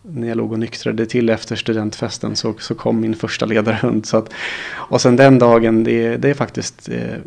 [0.01, 4.05] när jag låg och nyktrade till efter studentfesten så, så kom min första ledarhund.
[4.05, 4.29] Så att,
[4.73, 7.17] och sen den dagen, det, det är faktiskt eh,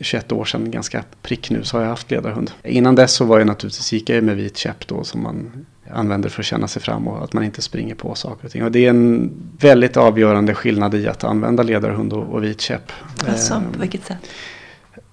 [0.00, 2.50] 21 år sedan, ganska prick nu, så har jag haft ledarhund.
[2.64, 6.28] Innan dess så var jag naturligtvis, gick jag med vit käpp då som man använder
[6.28, 8.64] för att känna sig fram och att man inte springer på saker och ting.
[8.64, 12.92] Och det är en väldigt avgörande skillnad i att använda ledarhund och, och vit käpp.
[13.28, 14.18] Alltså, Eh, på vilket sätt?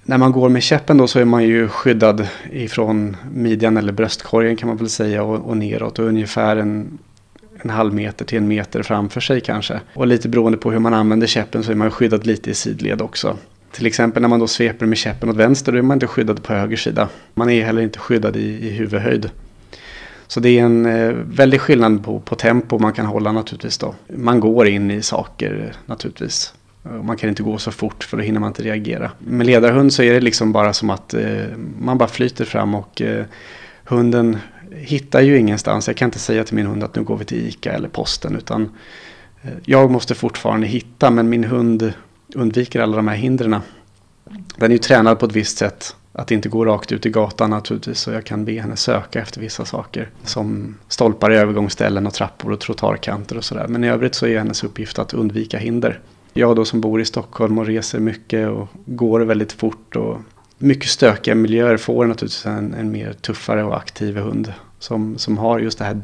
[0.05, 4.55] När man går med käppen då så är man ju skyddad ifrån midjan eller bröstkorgen
[4.55, 6.97] kan man väl säga och, och neråt och ungefär en,
[7.61, 9.79] en halv meter till en meter framför sig kanske.
[9.93, 13.01] Och lite beroende på hur man använder käppen så är man skyddad lite i sidled
[13.01, 13.37] också.
[13.71, 16.43] Till exempel när man då sveper med käppen åt vänster då är man inte skyddad
[16.43, 17.09] på höger sida.
[17.33, 19.29] Man är heller inte skyddad i, i huvudhöjd.
[20.27, 23.95] Så det är en eh, väldig skillnad på, på tempo man kan hålla naturligtvis då.
[24.07, 26.53] Man går in i saker naturligtvis.
[26.85, 29.11] Eh, man kan inte gå så fort för då hinner man inte reagera.
[29.19, 33.01] Med ledarhund så är det liksom bara som att eh, man bara flyter fram och
[33.01, 33.25] eh,
[33.83, 34.37] hunden
[34.71, 35.87] hittar ju ingenstans.
[35.87, 38.35] Jag kan inte säga till min hund att nu går vi till ICA eller posten
[38.35, 38.71] utan
[39.41, 41.93] eh, jag måste fortfarande hitta men min hund
[42.35, 43.55] undviker alla de här hindren.
[44.57, 45.95] Den är ju tränad på ett visst sätt.
[46.15, 47.99] Att inte gå rakt ut i gatan naturligtvis.
[47.99, 50.09] Så jag kan be henne söka efter vissa saker.
[50.23, 53.67] Som stolpar i övergångsställen och trappor och trottoarkanter och sådär.
[53.67, 55.99] Men i övrigt så är hennes uppgift att undvika hinder.
[56.33, 60.17] Jag då som bor i Stockholm och reser mycket och går väldigt fort och
[60.57, 64.53] mycket stökiga miljöer får naturligtvis en, en mer tuffare och aktiv hund.
[64.79, 66.01] Som, som har just det här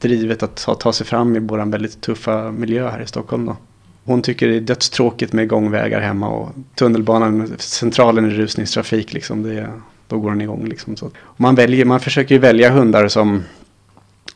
[0.00, 3.46] drivet att ta, ta sig fram i vår väldigt tuffa miljö här i Stockholm.
[3.46, 3.56] Då.
[4.04, 9.12] Hon tycker det är dödstråkigt med gångvägar hemma och tunnelbanan, centralen i rusningstrafik.
[9.12, 9.68] Liksom, det,
[10.08, 10.64] då går den igång.
[10.64, 11.06] Liksom, så.
[11.16, 13.42] Och man, väljer, man försöker ju välja hundar som,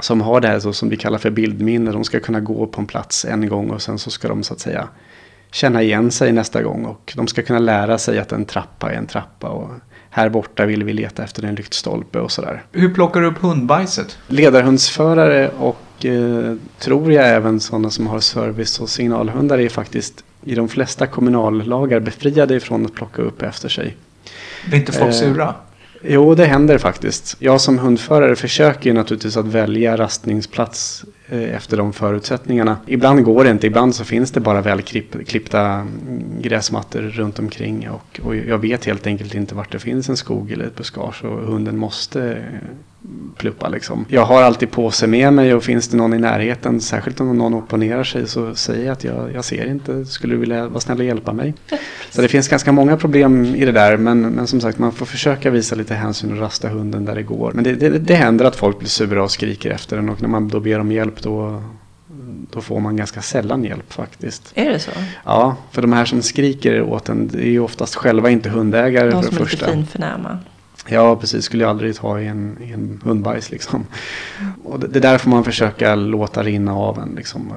[0.01, 1.93] som har det här så, som vi kallar för bildminne.
[1.93, 4.55] De ska kunna gå på en plats en gång och sen så ska de så
[4.55, 4.89] att säga
[5.55, 6.85] känna igen sig nästa gång.
[6.85, 9.49] Och de ska kunna lära sig att en trappa är en trappa.
[9.49, 9.71] Och
[10.11, 12.63] här borta vill vi leta efter en lyktstolpe och sådär.
[12.73, 14.19] Hur plockar du upp hundbajset?
[14.29, 20.55] Ledarhundsförare och eh, tror jag även sådana som har service och signalhundar är faktiskt i
[20.55, 23.97] de flesta kommunallagar befriade ifrån att plocka upp efter sig.
[24.69, 25.55] Blir inte folk Eh, sura?
[26.03, 27.37] Jo, det händer faktiskt.
[27.39, 31.05] Jag som hundförare försöker ju naturligtvis att välja rastningsplats
[31.35, 32.77] Eh, efter de förutsättningarna.
[32.87, 38.21] Ibland går det inte, ibland så finns det bara välklippta mm, gräsmattor runt omkring och,
[38.23, 41.47] och jag vet helt enkelt inte vart det finns en skog eller ett buskage och
[41.47, 42.43] hunden måste
[43.37, 44.05] pluppa liksom.
[44.09, 47.55] Jag har alltid påse med mig och finns det någon i närheten, särskilt om någon
[47.55, 50.99] opponerar sig så säger jag att jag, jag ser inte, skulle du vilja vara snäll
[50.99, 51.55] och hjälpa mig?
[52.11, 55.07] Så det finns ganska många problem i det där men, men som sagt man får
[55.07, 57.53] försöka visa lite hänsyn och rasta hunden där det går.
[57.53, 60.29] Men det, det, det händer att folk blir sura och skriker efter den och när
[60.29, 61.63] man då ber om hjälp då
[62.51, 64.53] då får man ganska sällan hjälp faktiskt.
[64.55, 64.91] Är det så?
[65.25, 69.11] Ja, för de här som skriker åt en, det är ju oftast själva inte hundägare
[69.11, 69.37] för det första.
[69.37, 70.39] De som är lite finförnäma.
[70.89, 71.45] Ja, precis.
[71.45, 73.87] Skulle jag aldrig ta i en, i en hundbajs liksom.
[74.65, 77.53] Och det, det där får man försöka låta rinna av en liksom.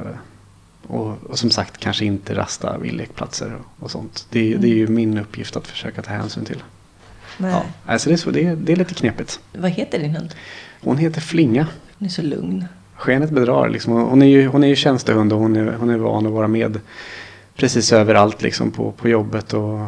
[0.87, 4.27] Och, och som sagt kanske inte rasta vid lekplatser och, och sånt.
[4.29, 4.61] Det, mm.
[4.61, 6.63] det, är ju min uppgift att försöka ta hänsyn till.
[7.37, 7.51] Nej.
[7.51, 9.39] Ja, alltså det, är så, det, det är lite knepigt.
[9.53, 10.35] Vad heter din hund?
[10.81, 11.67] Hon heter Flinga.
[11.99, 12.65] Hon är så lugn.
[12.95, 13.93] Skenet bedrar liksom.
[13.93, 16.47] Hon är ju, hon är ju tjänstehund och hon är, hon är van att vara
[16.47, 16.79] med
[17.55, 19.79] precis överallt liksom på, på jobbet och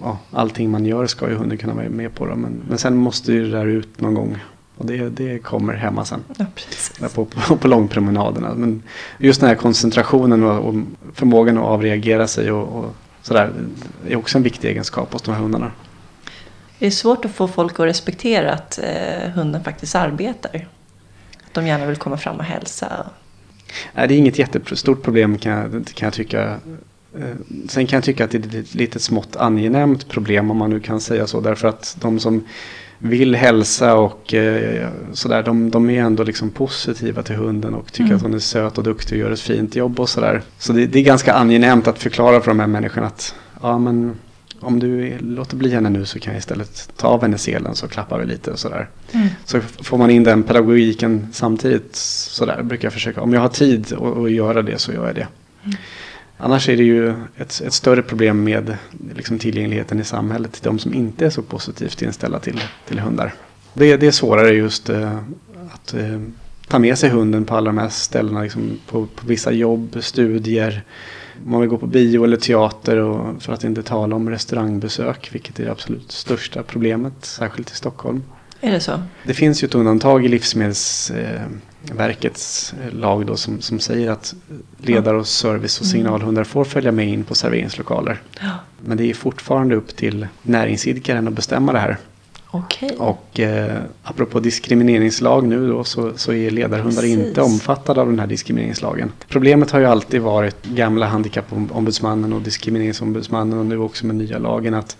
[0.00, 2.26] ja, allting man gör ska ju hunden kunna vara med på.
[2.26, 4.38] Då, men, men sen måste ju det där ut någon gång.
[4.76, 6.24] Och det, det kommer hemma sen.
[6.36, 6.46] Ja.
[7.14, 8.54] På, på, på långpromenaderna.
[8.54, 8.82] Men
[9.18, 10.74] just den här koncentrationen och, och
[11.14, 13.52] förmågan att avreagera sig och, och sådär.
[14.08, 15.72] är också en viktig egenskap hos de här hundarna.
[16.78, 20.68] Det är svårt att få folk att respektera att eh, hunden faktiskt arbetar.
[21.46, 23.06] Att de gärna vill komma fram och hälsa.
[23.94, 26.56] Nej, det är inget jättestort problem kan jag, kan jag tycka.
[27.16, 27.36] Eh,
[27.68, 30.80] sen kan jag tycka att det är ett lite smått angenämt problem om man nu
[30.80, 31.40] kan säga så.
[31.40, 32.44] Därför att de som
[32.98, 38.04] vill hälsa och eh, sådär, de, de är ändå liksom positiva till hunden och tycker
[38.04, 38.16] mm.
[38.16, 40.42] att hon är söt och duktig och gör ett fint jobb och sådär.
[40.58, 44.14] Så det, det, är ganska angenämt att förklara för de här människorna att ja men
[44.60, 47.88] om du låter bli henne nu så kan jag istället ta av henne selen så
[47.88, 48.88] klappar vi lite och sådär.
[49.12, 49.28] Mm.
[49.44, 53.22] Så får man in den pedagogiken samtidigt sådär brukar jag försöka.
[53.22, 55.26] Om jag har tid att göra det så gör jag det.
[55.64, 55.76] Mm.
[56.40, 58.76] Annars är det ju ett, ett större problem med
[59.14, 63.34] liksom, tillgängligheten i samhället till de som inte är så positivt inställda till, till hundar.
[63.74, 65.18] Det, det är svårare just eh,
[65.74, 66.20] att eh,
[66.68, 68.42] ta med sig hunden på alla de här ställena.
[68.42, 70.84] Liksom, på, på, vissa jobb, studier,
[71.44, 75.28] man vill gå på bio eller teater och för att inte tala om restaurangbesök.
[75.32, 78.22] Vilket är det absolut största problemet, särskilt i Stockholm.
[78.60, 79.02] Är det så?
[79.24, 81.40] Det finns ju ett undantag i Livsmedelsverkets eh,
[82.92, 84.34] lag då som, som säger att
[84.78, 85.92] ledare och service och mm.
[85.92, 88.22] signalhundar får följa med in på serveringslokaler.
[88.40, 88.50] Ja.
[88.84, 91.96] Men det är fortfarande upp till näringsidkaren att bestämma det här.
[92.50, 92.90] Okay.
[92.98, 97.26] Och eh, apropå diskrimineringslag nu då så, så är ledarhundar Precis.
[97.26, 99.12] inte omfattade av den här diskrimineringslagen.
[99.28, 104.74] Problemet har ju alltid varit gamla handikappombudsmannen och diskrimineringsombudsmannen och nu också med nya lagen
[104.74, 104.96] att,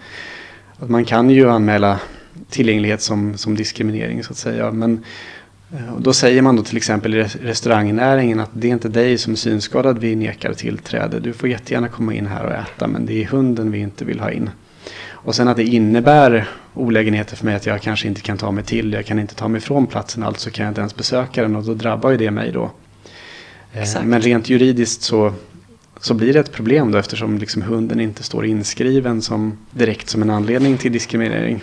[0.78, 2.00] att man kan ju anmäla
[2.50, 4.70] tillgänglighet som, som diskriminering så att säga.
[4.70, 5.04] Men
[5.72, 9.32] eh, då säger man då till exempel i restaurangnäringen att det är inte dig som
[9.32, 11.20] är synskadad vi nekar tillträde.
[11.20, 14.20] Du får jättegärna komma in här och äta men det är hunden vi inte vill
[14.20, 14.50] ha in.
[15.28, 18.64] Och sen att det innebär olägenheter för mig att jag kanske inte kan ta mig
[18.64, 21.56] till, jag kan inte ta mig från platsen, alltså kan jag inte ens besöka den
[21.56, 22.70] och då drabbar ju det mig då.
[23.72, 24.06] Eh, Exakt.
[24.06, 25.32] Men rent juridiskt så,
[26.00, 30.22] så blir det ett problem då eftersom liksom hunden inte står inskriven som direkt som
[30.22, 31.62] en anledning till diskriminering.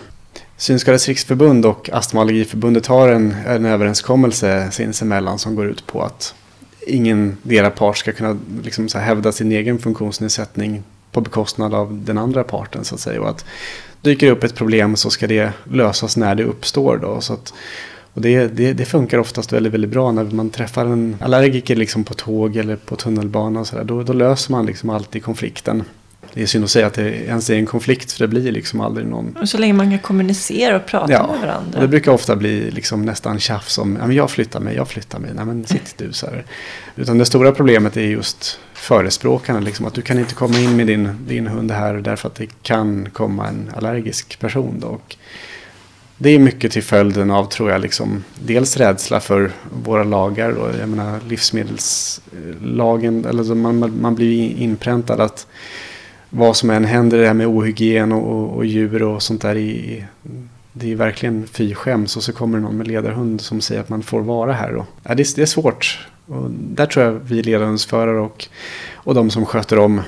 [0.56, 6.02] Synskadades riksförbund och Astma och allergiförbundet har en, en överenskommelse sinsemellan som går ut på
[6.02, 6.34] att
[6.86, 12.18] ingen deras part ska kunna liksom så hävda sin egen funktionsnedsättning på bekostnad av den
[12.18, 13.20] andra parten så att säga.
[13.20, 13.44] Och att
[14.00, 16.96] dyker upp ett problem så ska det lösas när det uppstår.
[16.96, 17.54] Då, så att,
[18.14, 22.04] och det, det, det, funkar oftast väldigt, väldigt bra när man träffar en allergiker liksom
[22.04, 23.60] på tåg eller på tunnelbana.
[23.60, 25.84] Och så där, då, då löser man liksom alltid konflikten.
[26.36, 28.80] Det är synd att säga att det ens är en konflikt för det blir liksom
[28.80, 29.36] aldrig någon.
[29.40, 31.80] Och så länge man kan kommunicera och prata ja, med varandra.
[31.80, 35.30] det brukar ofta bli liksom nästan tjafs om men jag flyttar mig, jag flyttar mig.
[35.34, 36.44] Nej men sitt du så här.
[36.96, 39.60] Utan det stora problemet är just förespråkarna.
[39.60, 42.62] Liksom, att du kan inte komma in med din, din hund här därför att det
[42.62, 44.80] kan komma en allergisk person.
[44.80, 44.88] Då.
[44.88, 45.16] Och
[46.18, 49.52] det är mycket till följden av, tror jag, liksom, dels rädsla för
[49.84, 50.52] våra lagar.
[50.52, 50.70] Då.
[50.80, 55.46] Jag menar livsmedelslagen, eller man, man blir inpräntad att
[56.30, 59.56] vad som än händer, det här med ohygien och, och, och djur och sånt där.
[59.56, 60.04] I,
[60.72, 63.88] det är verkligen fy skäms och så kommer det någon med ledarhund som säger att
[63.88, 64.72] man får vara här.
[64.72, 64.86] Då.
[65.02, 66.06] Ja, det, det är svårt.
[66.26, 68.48] Och där tror jag vi ledarhundsförare och,
[68.94, 70.00] och de som sköter om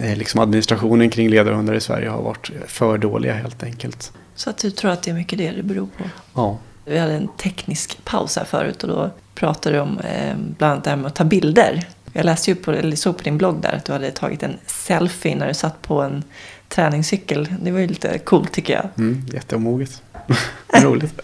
[0.00, 4.12] eh, liksom administrationen kring ledarhundar i Sverige har varit för dåliga helt enkelt.
[4.34, 6.04] Så att du tror att det är mycket det det beror på?
[6.34, 6.58] Ja.
[6.84, 10.84] Vi hade en teknisk paus här förut och då pratade du om eh, bland annat
[10.84, 11.88] det här med att ta bilder.
[12.12, 14.56] Jag läste ju på, eller såg på din blogg där att du hade tagit en
[14.66, 16.24] selfie när du satt på en
[16.68, 17.48] träningscykel.
[17.62, 18.88] Det var ju lite coolt tycker jag.
[18.98, 20.02] Mm, jätteomoget.
[20.82, 21.20] Roligt.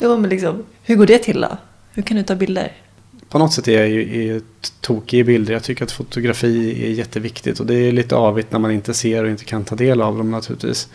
[0.00, 1.56] jo, men liksom, hur går det till då?
[1.92, 2.72] Hur kan du ta bilder?
[3.30, 4.40] på något sätt är jag ju är
[4.80, 5.52] tokig i bilder.
[5.52, 9.24] Jag tycker att fotografi är jätteviktigt och det är lite avigt när man inte ser
[9.24, 10.88] och inte kan ta del av dem naturligtvis.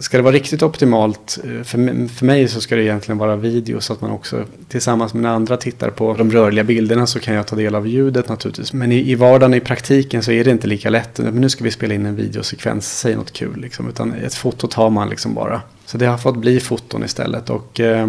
[0.00, 3.80] Ska det vara riktigt optimalt, eh, för, för mig så ska det egentligen vara video
[3.80, 7.46] så att man också tillsammans med andra tittar på de rörliga bilderna så kan jag
[7.46, 8.72] ta del av ljudet naturligtvis.
[8.72, 11.18] Men i, i vardagen, i praktiken så är det inte lika lätt.
[11.18, 13.88] Men nu ska vi spela in en videosekvens, säg något kul liksom.
[13.88, 15.62] Utan ett foto tar man liksom bara.
[15.86, 17.50] Så det har fått bli foton istället.
[17.50, 18.08] Och eh,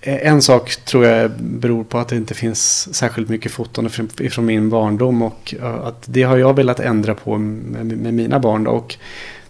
[0.00, 3.90] en sak tror jag beror på att det inte finns särskilt mycket foton
[4.30, 5.22] från min barndom.
[5.22, 8.64] Och eh, att det har jag velat ändra på med, med mina barn.
[8.64, 8.70] Då.
[8.70, 8.96] Och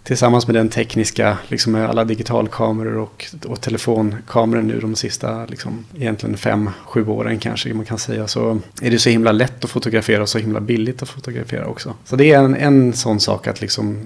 [0.03, 5.85] tillsammans med den tekniska, liksom med alla digitalkameror och, och telefonkameror nu de sista, liksom,
[5.97, 9.69] egentligen fem, sju åren kanske man kan säga, så är det så himla lätt att
[9.69, 11.93] fotografera och så himla billigt att fotografera också.
[12.05, 13.99] Så det är en, en sån sak att liksom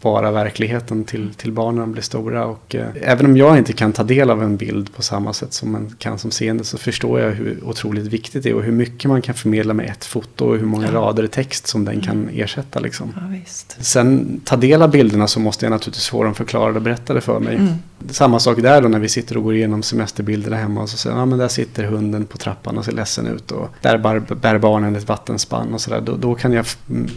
[0.00, 2.46] spara verkligheten till, till barnen blir stora.
[2.46, 5.52] Och, eh, även om jag inte kan ta del av en bild på samma sätt
[5.52, 8.72] som man kan som seende så förstår jag hur otroligt viktigt det är och hur
[8.72, 10.92] mycket man kan förmedla med ett foto och hur många ja.
[10.92, 12.40] rader text som den kan mm.
[12.40, 12.80] ersätta.
[12.80, 13.12] Liksom.
[13.16, 17.20] Ja, Sen ta del av bilderna så måste jag naturligtvis få dem förklarade och berättade
[17.20, 17.56] för mig.
[17.56, 17.74] Mm.
[18.10, 21.16] Samma sak där då när vi sitter och går igenom semesterbilderna hemma och så säger
[21.16, 24.58] ja men där sitter hunden på trappan och ser ledsen ut och där bär, bär
[24.58, 26.00] barnen ett vattenspann och sådär.
[26.00, 26.66] Då, då kan jag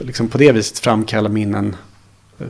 [0.01, 1.75] liksom på det viset framkalla minnen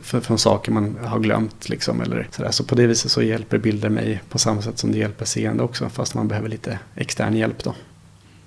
[0.02, 1.68] för, från saker man har glömt.
[1.68, 2.50] Liksom, eller sådär.
[2.50, 5.62] Så på det viset så hjälper bilder mig på samma sätt som det hjälper seende
[5.62, 5.88] också.
[5.88, 7.74] Fast man behöver lite extern hjälp då.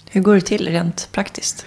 [0.10, 1.66] Hur går det till rent praktiskt?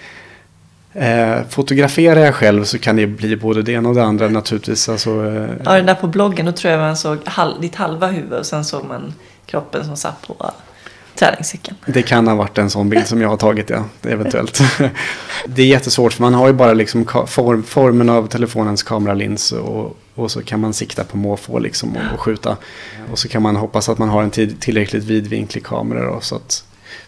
[0.93, 4.89] Eh, fotograferar jag själv så kan det bli både det ena och det andra naturligtvis.
[4.89, 8.07] Alltså, eh, ja, den där på bloggen då tror jag man såg halv, ditt halva
[8.07, 9.13] huvud och sen såg man
[9.45, 10.51] kroppen som satt på
[11.15, 11.77] träningscykeln.
[11.85, 13.83] Det kan ha varit en sån bild som jag har tagit, ja.
[14.03, 14.61] Eventuellt.
[15.45, 19.97] det är jättesvårt för man har ju bara liksom form, formen av telefonens kameralins och,
[20.15, 22.57] och så kan man sikta på måfå liksom och, och, skjuta.
[23.11, 26.13] Och så kan man hoppas att man har en tid, tillräckligt vidvinklig kamera.
[26.13, 26.63] Då, så att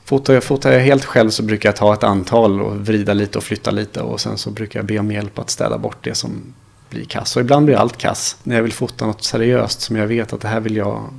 [0.05, 3.37] fotar, jag, fotar jag helt själv så brukar jag ta ett antal och vrida lite
[3.37, 6.15] och flytta lite och sen så brukar jag be om hjälp att städa bort det
[6.15, 6.53] som
[6.89, 7.35] blir kass.
[7.35, 8.37] Och ibland blir allt kass.
[8.43, 11.09] När jag vill fota något seriöst som jag vet att det här vill jag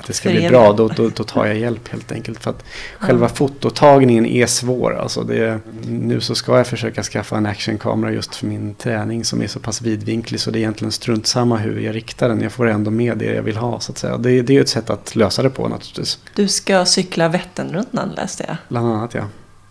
[0.00, 2.42] att det ska bli bra, då, då, då, tar jag hjälp helt enkelt.
[2.42, 2.64] För att
[2.98, 4.96] själva fototagningen är svår.
[4.96, 9.42] Alltså det, nu så ska jag försöka skaffa en actionkamera just för min träning som
[9.42, 12.40] är så pass vidvinklig så det är egentligen strunt samma hur jag riktar den.
[12.40, 14.16] Jag får ändå med det jag vill ha så att säga.
[14.16, 16.18] Det, det är ju ett sätt att lösa det på naturligtvis.
[16.34, 18.56] Du ska cykla Vätternrundan läste jag.
[18.68, 19.24] Bland annat ja.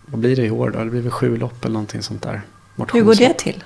[0.06, 0.84] Vad blir det i år då?
[0.84, 2.42] Det blir väl sju lopp eller någonting sånt där.
[2.92, 3.64] Hur går det till?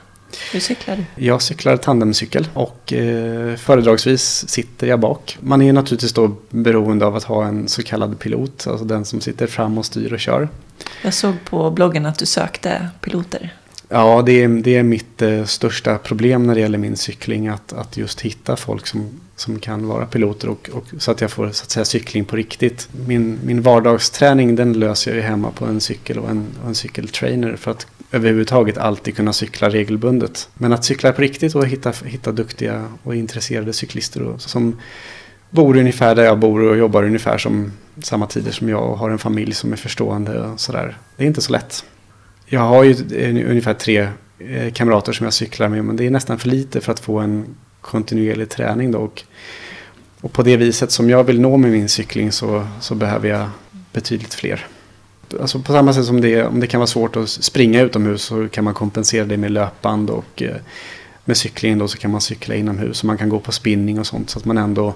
[0.53, 1.25] Hur cyklar du?
[1.25, 5.39] Jag cyklar tandemcykel och eh, föredragsvis sitter jag bak.
[5.41, 9.21] Man är naturligtvis då beroende av att ha en så kallad pilot, alltså den som
[9.21, 10.49] sitter fram och styr och kör.
[11.03, 13.55] Jag såg på bloggen att du sökte piloter.
[13.89, 17.49] Ja, det är, det är mitt eh, största problem när det gäller min cykling.
[17.49, 21.31] Att, att just hitta folk som, som kan vara piloter och, och, så att jag
[21.31, 22.89] får så att säga, cykling på riktigt.
[23.07, 26.75] Min, min vardagsträning den löser jag ju hemma på en cykel och en, och en
[26.75, 27.57] cykeltrainer.
[27.57, 30.49] För att överhuvudtaget alltid kunna cykla regelbundet.
[30.55, 34.81] Men att cykla på riktigt och hitta, hitta duktiga och intresserade cyklister och, som
[35.51, 39.11] bor ungefär där jag bor och jobbar ungefär som samma tider som jag och har
[39.11, 40.99] en familj som är förstående och sådär.
[41.17, 41.85] Det är inte så lätt.
[42.47, 46.11] Jag har ju eh, ungefär tre eh, kamrater som jag cyklar med men det är
[46.11, 48.99] nästan för lite för att få en kontinuerlig träning då.
[48.99, 49.23] Och,
[50.21, 53.49] och på det viset som jag vill nå med min cykling så, så behöver jag
[53.93, 54.67] betydligt fler
[55.41, 58.49] alltså på samma sätt som det, om det kan vara svårt att springa utomhus så
[58.49, 60.57] kan man kompensera det med löpband och eh,
[61.25, 64.07] med cyklingen då så kan man cykla inomhus och man kan gå på spinning och
[64.07, 64.95] sånt så att man ändå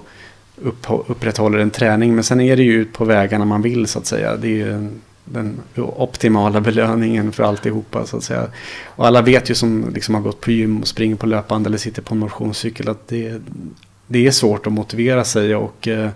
[0.55, 2.15] upp, upprätthåller en träning.
[2.15, 4.35] Men sen är det ju ut på vägarna man vill så att säga.
[4.35, 4.89] Det är ju
[5.31, 8.47] den optimala belöningen för alltihopa så att säga.
[8.85, 11.77] Och alla vet ju som liksom har gått på gym och springer på löpband eller
[11.77, 13.41] sitter på en motionscykel att det,
[14.07, 16.09] det är svårt att motivera sig och eh,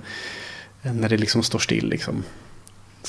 [0.82, 2.24] när det liksom står still liksom.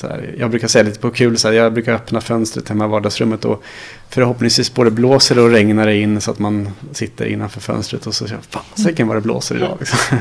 [0.03, 2.87] Här, jag brukar säga lite på kul, så här, jag brukar öppna fönstret hemma i
[2.87, 3.63] vardagsrummet och
[4.09, 8.27] förhoppningsvis både blåser och regnar det in så att man sitter innanför fönstret och så
[8.27, 9.77] känner fasiken vad det blåser idag.
[9.79, 10.17] Liksom.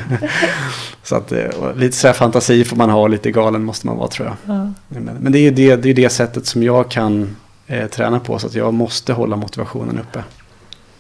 [1.02, 4.08] så att, eh, lite så här fantasi får man ha, lite galen måste man vara
[4.08, 4.56] tror jag.
[4.56, 4.72] Ja.
[4.88, 8.38] Men, men, det är det, det är det sättet som jag kan eh, träna på
[8.38, 10.24] så att jag måste hålla motivationen uppe.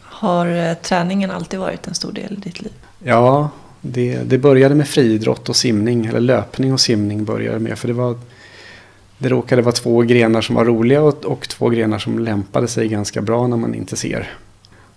[0.00, 2.72] Har eh, träningen alltid varit en stor del i ditt liv?
[2.98, 3.50] Ja,
[3.80, 7.78] det, det började med friidrott och simning, eller löpning och simning började med.
[7.78, 8.18] För det var
[9.24, 12.88] det råkade vara två grenar som var roliga och, och två grenar som lämpade sig
[12.88, 14.34] ganska bra när man inte ser.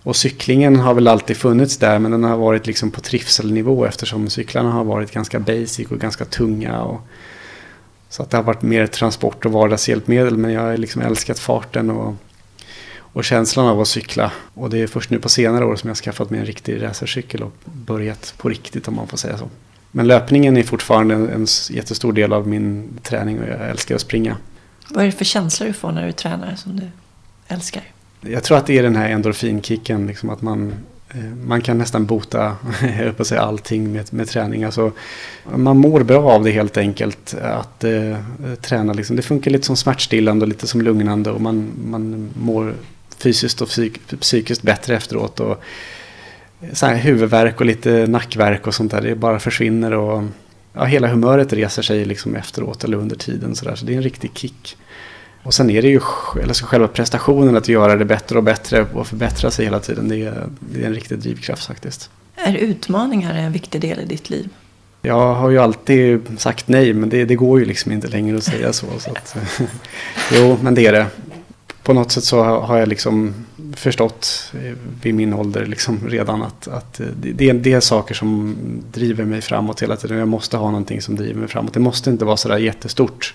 [0.02, 4.30] Och cyklingen har väl alltid funnits där men den har varit liksom på trivselnivå eftersom
[4.30, 6.82] cyklarna har varit ganska basic och ganska tunga.
[6.82, 7.00] Och,
[8.08, 11.90] så att det har varit mer transport och vardagshjälpmedel men jag har liksom älskat farten
[11.90, 12.14] och,
[12.98, 14.32] och känslan av att cykla.
[14.54, 16.82] Och det är först nu på senare år som jag har skaffat mig en riktig
[16.82, 19.48] racercykel och börjat på riktigt om man får säga så.
[19.98, 24.00] Men löpningen är fortfarande en, en jättestor del av min träning och jag älskar att
[24.00, 24.36] springa.
[24.88, 26.82] Vad är det för känslor du får när du tränar som du
[27.48, 27.82] älskar?
[28.20, 30.74] Jag tror att det är den här endorfinkicken, liksom att man,
[31.10, 32.56] eh, man kan nästan bota
[33.16, 34.64] på säga, allting med, med träning.
[34.64, 34.92] Alltså,
[35.56, 37.34] man mår bra av det helt enkelt.
[37.34, 38.16] Att eh,
[38.60, 39.16] träna liksom.
[39.16, 42.74] Det funkar lite som smärtstillande och lite som lugnande och man, man mår
[43.16, 45.40] fysiskt och psyk, psykiskt bättre efteråt.
[45.40, 45.62] Och,
[46.72, 49.92] så här, huvudvärk och lite nackvärk och sånt där, det bara försvinner.
[49.92, 50.24] Och,
[50.72, 53.56] ja, hela humöret reser sig liksom efteråt eller under tiden.
[53.56, 54.76] Så, där, så det är en riktig kick.
[55.42, 56.00] Och sen är det ju
[56.42, 60.08] alltså själva prestationen att göra det bättre och bättre och förbättra sig hela tiden.
[60.08, 62.10] Det är, det är en riktig drivkraft faktiskt.
[62.36, 64.48] Är utmaningar en viktig del i ditt liv?
[65.02, 68.44] Jag har ju alltid sagt nej men det, det går ju liksom inte längre att
[68.44, 68.86] säga så.
[68.98, 69.36] så att,
[70.32, 71.06] jo, men det är det.
[71.82, 73.34] På något sätt så har jag liksom
[73.76, 74.52] förstått
[75.02, 78.56] vid min ålder liksom redan att, att det, det är saker som
[78.92, 80.18] driver mig framåt hela tiden.
[80.18, 81.74] Jag måste ha någonting som driver mig framåt.
[81.74, 83.34] Det måste inte vara sådär jättestort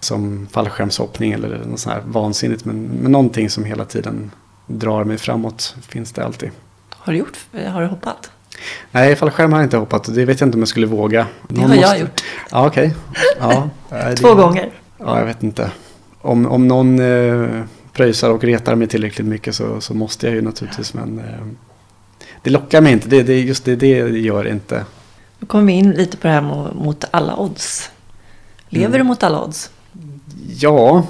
[0.00, 2.64] som fallskärmshoppning eller något sånt här vansinnigt.
[2.64, 4.30] Men, men någonting som hela tiden
[4.66, 6.50] drar mig framåt finns det alltid.
[6.90, 7.38] Har du gjort?
[7.66, 8.30] Har du hoppat?
[8.90, 10.14] Nej, fallskärm har jag inte hoppat.
[10.14, 11.26] Det vet jag inte om jag skulle våga.
[11.48, 11.82] Det har måste...
[11.82, 12.24] jag gjort.
[12.50, 12.94] Ja, okej.
[13.10, 13.68] Okay.
[13.90, 14.70] Ja, Två gånger.
[14.98, 15.70] Ja, jag vet inte.
[16.20, 17.62] Om, om någon eh,
[17.98, 20.94] pröjsar och retar mig tillräckligt mycket så, så måste jag ju naturligtvis.
[20.94, 21.46] Men eh,
[22.42, 23.08] det lockar mig inte.
[23.08, 23.88] Det, det, just det, det
[24.18, 24.84] gör inte.
[25.38, 26.40] Då kommer vi in lite på det här
[26.74, 27.90] mot alla odds.
[28.68, 28.98] Lever mm.
[28.98, 29.70] du mot alla odds?
[30.58, 31.06] Ja,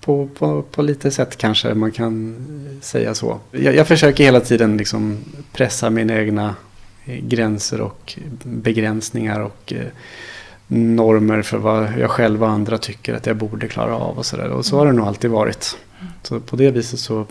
[0.00, 2.36] på, på, på lite sätt kanske man kan
[2.82, 3.40] säga så.
[3.50, 5.18] Jag, jag försöker hela tiden liksom
[5.52, 6.54] pressa mina egna
[7.04, 9.86] gränser och begränsningar och eh,
[10.66, 14.48] normer för vad jag själv och andra tycker att jag borde klara av och sådär.
[14.48, 15.76] Och så har det nog alltid varit.
[16.22, 17.26] Så på det viset så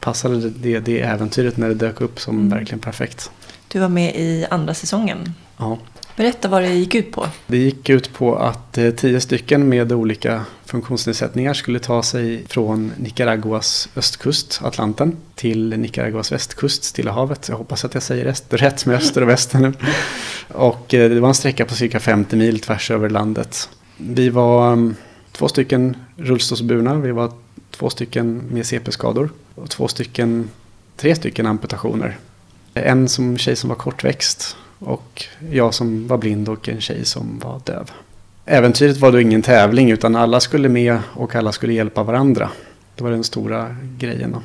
[0.00, 2.48] passade det, det äventyret när det dök upp som mm.
[2.48, 3.30] verkligen perfekt.
[3.68, 5.34] Du var med i andra säsongen.
[5.56, 5.78] Ja.
[6.20, 7.26] Berätta vad det gick ut på.
[7.46, 12.92] Det gick ut på att eh, tio stycken med olika funktionsnedsättningar skulle ta sig från
[12.96, 17.48] Nicaraguas östkust, Atlanten, till Nicaraguas västkust, Stilla havet.
[17.48, 19.72] Jag hoppas att jag säger rätt med öster och väster nu.
[20.48, 23.68] Och eh, det var en sträcka på cirka 50 mil tvärs över landet.
[23.96, 24.94] Vi var mm,
[25.32, 27.32] två stycken rullstolsburna, vi var
[27.70, 30.50] två stycken med CP-skador och två stycken,
[30.96, 32.18] tre stycken amputationer.
[32.74, 37.38] En som tjej som var kortväxt och jag som var blind och en tjej som
[37.44, 37.90] var döv.
[38.44, 42.50] Äventyret var då ingen tävling utan alla skulle med och alla skulle hjälpa varandra.
[42.96, 44.36] Det var den stora grejen.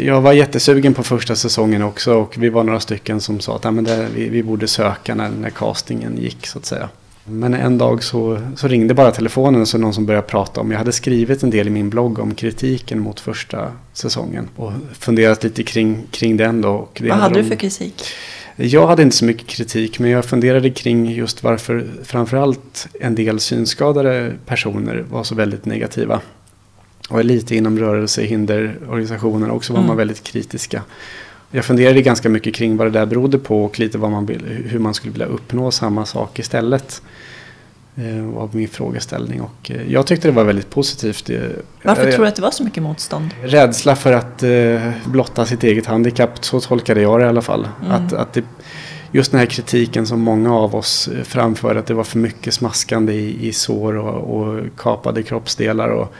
[0.00, 3.74] Jag var jättesugen på första säsongen också och vi var några stycken som sa att
[3.74, 6.88] men det, vi, vi borde söka när, när castingen gick så att säga.
[7.24, 10.70] Men en dag så, så ringde bara telefonen och så någon som började prata om,
[10.70, 15.44] jag hade skrivit en del i min blogg om kritiken mot första säsongen och funderat
[15.44, 16.88] lite kring, kring den då.
[17.00, 18.02] Vad hade du för kritik?
[18.56, 23.40] Jag hade inte så mycket kritik men jag funderade kring just varför framförallt en del
[23.40, 26.20] synskadade personer var så väldigt negativa.
[27.08, 29.88] Och lite inom rörelsehinderorganisationer också var mm.
[29.88, 30.82] man väldigt kritiska.
[31.50, 34.28] Jag funderade ganska mycket kring vad det där berodde på och lite vad man,
[34.66, 37.02] hur man skulle vilja uppnå samma sak istället.
[37.96, 39.40] Eh, av min frågeställning.
[39.40, 41.30] Och eh, jag tyckte det var väldigt positivt.
[41.30, 41.38] Eh,
[41.82, 43.30] Varför tror du att det var så mycket motstånd?
[43.42, 44.44] Rädsla för att
[45.04, 47.68] blotta sitt eget handikapp, så tolkade jag det i alla fall.
[47.80, 47.92] Mm.
[47.92, 48.44] Att, att det,
[49.12, 53.12] just den här kritiken som många av oss framförde, att det var för mycket smaskande
[53.12, 55.88] i, i sår och, och kapade kroppsdelar.
[55.88, 56.14] Och,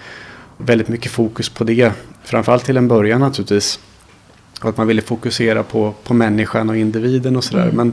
[0.56, 1.92] väldigt mycket fokus på det.
[2.24, 3.80] Framförallt till en början naturligtvis.
[4.60, 7.62] Att man ville fokusera på, på människan och individen och sådär.
[7.62, 7.76] Mm.
[7.76, 7.92] Men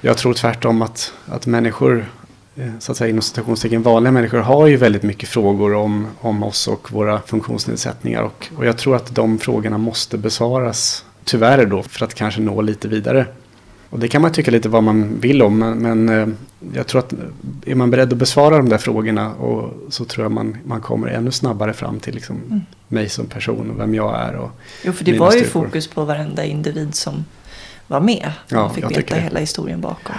[0.00, 2.06] jag tror tvärtom att, att människor
[2.78, 6.68] så att säga inom citationstecken vanliga människor har ju väldigt mycket frågor om, om oss
[6.68, 8.22] och våra funktionsnedsättningar.
[8.22, 12.60] Och, och jag tror att de frågorna måste besvaras, tyvärr då, för att kanske nå
[12.60, 13.26] lite vidare.
[13.90, 16.28] Och det kan man tycka lite vad man vill om, men, men eh,
[16.74, 17.12] jag tror att
[17.66, 21.08] är man beredd att besvara de där frågorna och, så tror jag man, man kommer
[21.08, 22.60] ännu snabbare fram till liksom mm.
[22.88, 24.34] mig som person och vem jag är.
[24.36, 24.50] Och
[24.84, 25.64] jo, för det var ju styrkor.
[25.64, 27.24] fokus på varenda individ som
[27.86, 28.32] var med.
[28.50, 30.14] Man ja, fick veta hela historien bakom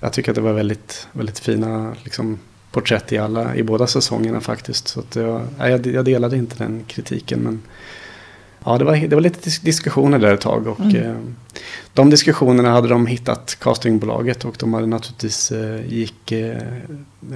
[0.00, 2.38] jag tycker att det var väldigt, väldigt fina liksom,
[2.70, 4.88] porträtt i, alla, i båda säsongerna faktiskt.
[4.88, 7.40] Så jag, jag, jag delade inte den kritiken.
[7.40, 7.62] Men
[8.64, 10.66] ja, det, var, det var lite diskussioner där ett tag.
[10.66, 10.96] Och, mm.
[10.96, 11.16] eh,
[11.94, 16.62] de diskussionerna hade de hittat castingbolaget och de hade naturligtvis eh, gick eh,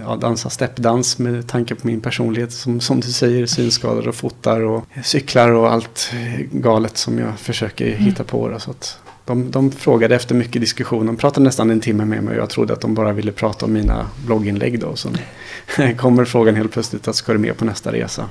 [0.04, 4.60] ja, dansa steppdans med tanke på min personlighet som, som du säger synskadad och fotar
[4.60, 6.12] och cyklar och allt
[6.50, 7.98] galet som jag försöker mm.
[7.98, 8.48] hitta på.
[8.48, 8.98] Då, så att,
[9.34, 11.06] de, de frågade efter mycket diskussion.
[11.06, 13.66] De pratade nästan en timme med mig och jag trodde att de bara ville prata
[13.66, 14.96] om mina blogginlägg då.
[14.96, 15.08] Så
[15.98, 18.28] kommer frågan helt plötsligt att ska du med på nästa resa?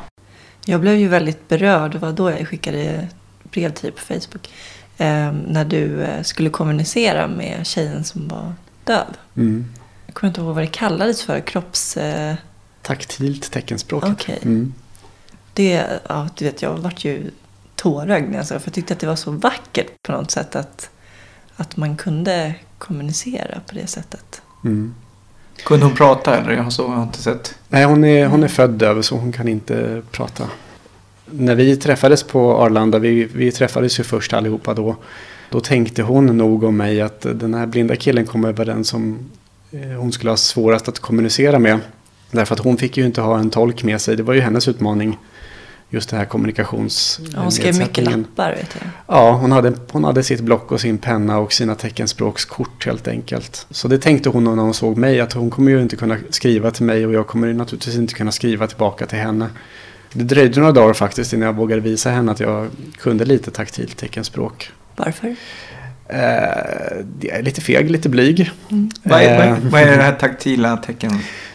[0.66, 1.92] Jag blev ju väldigt berörd.
[1.92, 3.08] Det var då jag skickade
[3.44, 4.50] brev till dig på Facebook.
[4.98, 9.18] Eh, när du eh, skulle kommunicera med tjejen som var döv.
[9.36, 9.66] Mm.
[10.06, 11.40] Jag kommer inte ihåg vad det kallades för.
[11.40, 11.98] Kropps...
[11.98, 12.36] Eh,
[12.82, 14.04] taktilt teckenspråk.
[14.04, 14.40] Okej.
[14.42, 14.74] Mm.
[15.54, 17.32] Det, ja, du vet, jag vart ju
[17.82, 20.32] tårögd när jag såg det, för jag tyckte att det var så vackert på något
[20.32, 20.90] sätt att,
[21.56, 24.42] att man kunde kommunicera på det sättet.
[24.64, 24.96] Mm.
[25.64, 26.52] Kunde hon prata eller?
[26.52, 27.56] Jag har, så, jag har inte sett.
[27.70, 30.44] Nej, hon är, hon är född döv så hon kan inte prata.
[31.26, 34.96] När vi träffades på Arlanda, vi, vi träffades ju först allihopa då.
[35.50, 39.20] Då tänkte hon nog om mig att den här blinda killen kommer vara den som
[39.72, 41.80] eh, hon skulle ha svårast att kommunicera med.
[42.32, 44.16] Därför att hon fick ju inte ha en tolk med sig.
[44.16, 45.18] Det var ju hennes utmaning.
[45.94, 47.20] Just det här kommunikations...
[47.34, 48.90] Ja, hon skrev mycket lappar vet jag.
[49.08, 53.68] Ja, hon hade, hon hade sitt block och sin penna och sina teckenspråkskort helt enkelt.
[53.70, 56.72] Så det tänkte hon när hon såg mig att hon kommer ju inte kunna skriva
[56.72, 59.50] till mig och jag kommer ju naturligtvis inte kunna skriva tillbaka till henne.
[60.14, 62.68] Det dröjde några dagar faktiskt innan jag vågade visa henne att jag
[62.98, 64.72] kunde lite taktilt teckenspråk.
[64.96, 65.36] Varför?
[66.08, 68.52] Eh, lite feg, lite blyg.
[69.04, 71.12] Vad är, Eh, vad, vad är det här taktila tecken?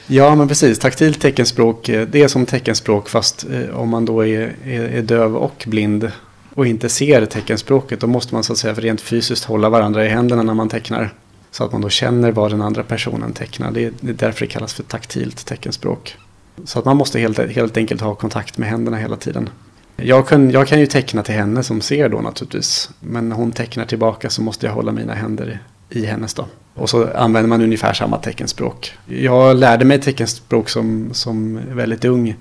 [0.06, 0.78] Ja, men precis.
[0.78, 5.02] Taktilt teckenspråk, eh, det är som teckenspråk fast eh, om man då är, är, är
[5.02, 6.10] döv och blind
[6.54, 10.08] och inte ser teckenspråket då måste man så att säga rent fysiskt hålla varandra i
[10.08, 11.14] händerna när man tecknar.
[11.50, 13.70] Så att man då känner vad den andra personen tecknar.
[13.70, 16.16] Det är, det är därför det kallas för taktilt teckenspråk.
[16.64, 19.48] Så att man måste helt, helt enkelt ha kontakt med händerna hela tiden.
[19.96, 22.90] Jag kan, jag kan ju teckna till henne som ser då naturligtvis.
[23.00, 25.58] Men när hon tecknar tillbaka så måste jag hålla mina händer
[25.90, 26.46] i hennes då.
[26.76, 28.92] Och så använder man ungefär samma teckenspråk.
[29.06, 32.36] Jag lärde mig teckenspråk som, som väldigt ung.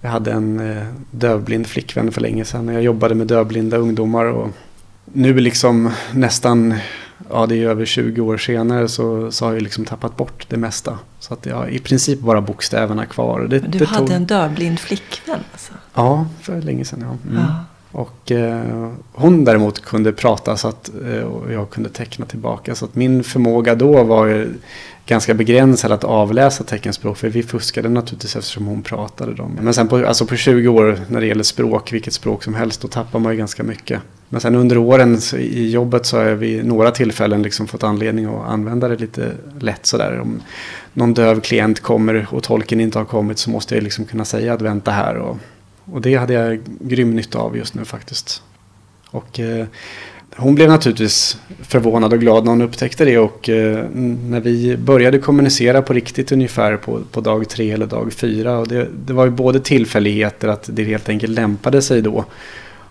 [0.00, 2.68] Jag hade en eh, dövblind flickvän för länge sedan.
[2.68, 4.24] Jag jobbade med dövblinda ungdomar.
[4.24, 4.48] Och
[5.04, 6.74] nu liksom nästan,
[7.30, 10.56] ja det är över 20 år senare så, så har jag liksom tappat bort det
[10.56, 10.98] mesta.
[11.20, 13.40] Så att jag har i princip bara bokstäverna kvar.
[13.40, 15.72] Det, du hade tog- en dövblind flickvän alltså?
[15.94, 17.30] Ja, för länge sedan ja.
[17.30, 17.42] Mm.
[17.42, 17.64] Ja.
[17.94, 22.74] Och eh, hon däremot kunde prata så att eh, och jag kunde teckna tillbaka.
[22.74, 24.54] Så att min förmåga då var ju
[25.06, 27.16] ganska begränsad att avläsa teckenspråk.
[27.16, 29.58] För vi fuskade naturligtvis eftersom hon pratade dem.
[29.60, 32.80] Men sen på, alltså på 20 år när det gäller språk, vilket språk som helst,
[32.80, 34.00] då tappar man ju ganska mycket.
[34.28, 38.24] Men sen under åren i jobbet så har jag vid några tillfällen liksom fått anledning
[38.24, 40.20] att använda det lite lätt sådär.
[40.20, 40.42] Om
[40.92, 44.54] någon döv klient kommer och tolken inte har kommit så måste jag liksom kunna säga
[44.54, 45.16] att vänta här.
[45.16, 45.38] Och,
[45.84, 48.42] och det hade jag grym nytta av just nu faktiskt.
[49.10, 49.66] Och eh,
[50.36, 53.84] hon blev naturligtvis förvånad och glad när hon upptäckte det och eh,
[54.28, 58.58] när vi började kommunicera på riktigt ungefär på, på dag tre eller dag fyra.
[58.58, 62.24] Och det, det var ju både tillfälligheter att det helt enkelt lämpade sig då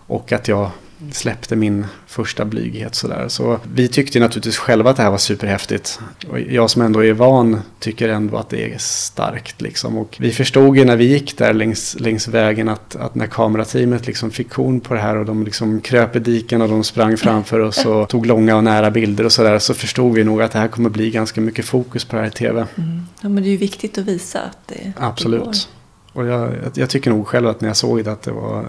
[0.07, 0.69] och att jag
[1.11, 3.25] släppte min första blyghet sådär.
[3.27, 5.99] Så vi tyckte naturligtvis själva att det här var superhäftigt.
[6.29, 9.97] Och jag som ändå är van tycker ändå att det är starkt liksom.
[9.97, 14.07] Och vi förstod ju när vi gick där längs, längs vägen att, att när kamerateamet
[14.07, 17.17] liksom fick korn på det här och de liksom kröp i diken och de sprang
[17.17, 20.51] framför oss och tog långa och nära bilder och sådär så förstod vi nog att
[20.51, 22.65] det här kommer bli ganska mycket fokus på det här i tv.
[22.75, 23.01] Mm.
[23.21, 25.05] Ja, men det är ju viktigt att visa att det, det går.
[25.07, 25.69] Absolut.
[26.13, 28.65] Och jag- jag tycker nog själv att när jag såg det att det var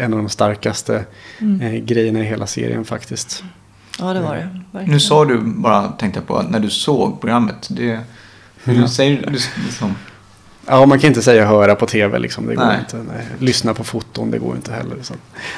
[0.00, 1.04] en av de starkaste
[1.38, 1.60] Mm.
[1.60, 3.44] eh, grejerna i hela serien faktiskt.
[3.98, 4.48] Ja, det var det.
[4.72, 4.92] Verkligen.
[4.94, 7.68] Nu sa du bara, tänkte jag på, när du såg programmet.
[7.70, 8.00] Det,
[8.64, 8.88] du Ja.
[8.88, 9.94] säger du, liksom,
[10.66, 12.46] Ja, man kan inte säga höra på tv liksom.
[12.46, 12.78] Det går Nej.
[12.80, 12.96] inte.
[12.96, 13.26] Nej.
[13.38, 14.96] Lyssna på foton, det går inte heller.
[15.02, 15.14] Så.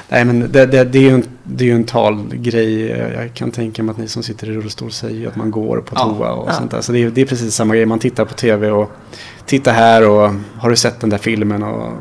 [0.09, 2.82] Nej, men det, det, det, är ju en, det är en talgrej.
[2.90, 5.95] Jag kan tänka mig att ni som sitter i rullstol säger att man går på
[5.97, 6.05] Ja.
[6.05, 6.55] toa och Ja.
[6.55, 6.80] sånt där.
[6.80, 7.86] Så det är, det är precis samma grej.
[7.86, 8.90] Man tittar på tv och
[9.47, 11.62] tittar här och har du sett den där filmen?
[11.62, 11.93] Och,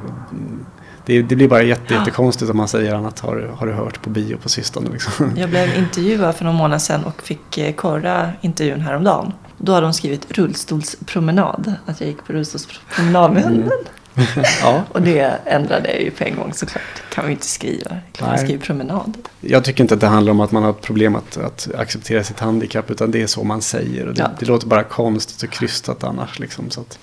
[1.06, 3.20] det, det blir bara jätte, jättekonstigt om man säger annat.
[3.20, 4.90] Har, du- har du hört på bio på sistone?
[4.90, 5.34] Liksom.
[5.38, 9.34] Jag blev intervjuad för någon månad sedan och fick eh, korra intervjun häromdagen.
[9.58, 11.74] Då hade de skrivit rullstolspromenad.
[11.86, 13.72] Att jag gick på rullstolspromenad med hunden.
[14.62, 14.84] ja.
[14.92, 16.84] Och det ändrade jag ju på en gång såklart.
[17.14, 17.92] Kan man ju inte skriva.
[18.12, 19.18] Klart man skriver promenad.
[19.42, 22.40] Jag tycker inte att det handlar om att man har problem att, att acceptera sitt
[22.40, 22.92] handikapp.
[22.92, 24.08] Utan det är så man säger.
[24.08, 24.30] Och det, Ja.
[24.40, 26.40] det låter bara konstigt och krystat annars.
[26.40, 27.00] Liksom, så att,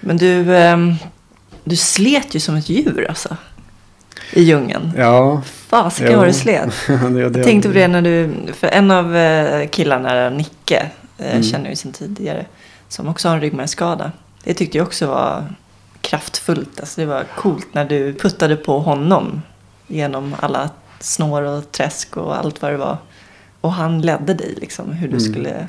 [0.00, 0.94] Men du, ehm,
[1.64, 3.36] du slet ju som ett djur alltså.
[4.32, 4.92] I djungeln.
[4.96, 6.18] ja, Fasiken Jo.
[6.18, 6.74] vad du slet.
[7.16, 11.42] Jag tänkte på det när du, för en av eh, killarna, Nicke, eh, Mm.
[11.42, 12.46] känner ju sin tidigare,
[12.88, 14.12] som också har en ryggmärgsskada.
[14.44, 15.44] Det tyckte jag också var
[16.00, 16.80] kraftfullt.
[16.80, 19.42] Alltså det var coolt när du puttade på honom
[19.86, 22.96] genom alla snår och träsk och allt vad det var.
[23.60, 25.32] Och han ledde dig liksom hur du Mm.
[25.32, 25.66] skulle, hur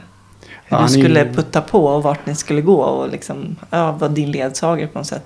[0.69, 3.91] Ja, du är skulle ju- putta på och vart ni skulle gå och liksom, ja,
[3.91, 5.25] var din ledsagare på något sätt.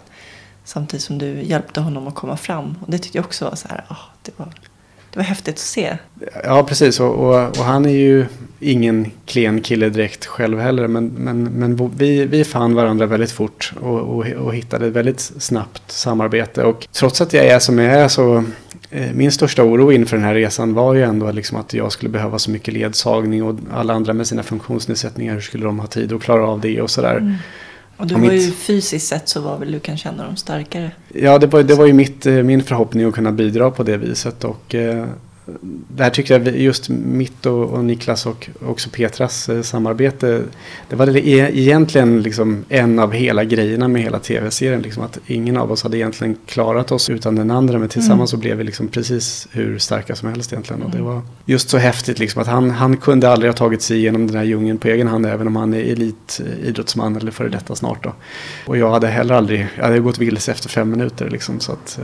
[0.70, 2.76] Samtidigt som du hjälpte honom att komma fram.
[2.82, 4.48] Och det tyckte jag också var så här, ah, det, var,
[5.12, 5.98] det var häftigt att se.
[6.44, 7.00] Ja, precis.
[7.00, 8.26] Och, och, och han är ju
[8.60, 10.88] ingen klen kille direkt själv heller.
[10.88, 15.20] Men, men, men vi, vi fann varandra väldigt fort och, och, och hittade ett väldigt
[15.20, 16.64] snabbt samarbete.
[16.64, 18.44] Och trots att jag är som jag är så
[18.90, 22.10] eh, min största oro inför den här resan var ju ändå liksom att jag skulle
[22.10, 26.14] behöva så mycket ledsagning och alla andra med sina funktionsnedsättningar, hur skulle de ha tid
[26.14, 27.40] att klara av det och sådär.
[28.00, 30.92] Och du var ju fysiskt sett så var väl du kan känna dem starkare.
[31.14, 33.98] Ja, det var, det var ju mitt, eh, min förhoppning att kunna bidra på det
[33.98, 34.44] viset.
[34.44, 34.76] Och,
[35.50, 35.56] eh,
[35.88, 40.42] det här tyckte jag just mitt och, och Niklas och också Petras eh, samarbete.
[40.90, 44.82] Det var e- egentligen liksom en av hela grejerna med hela tv-serien.
[44.82, 47.80] Liksom att ingen av oss hade egentligen klarat oss utan den andra.
[47.80, 50.84] Men tillsammans så blev vi liksom precis hur starka som helst egentligen.
[50.84, 53.98] Och det var just så häftigt liksom att han, han kunde aldrig ha tagit sig
[53.98, 55.26] igenom den här djungeln på egen hand.
[55.26, 58.14] Även om han är elitidrottsman eller före detta snart då.
[58.66, 61.60] Och jag hade heller aldrig, jag hade gått vilse efter fem minuter liksom.
[61.60, 62.00] Så att,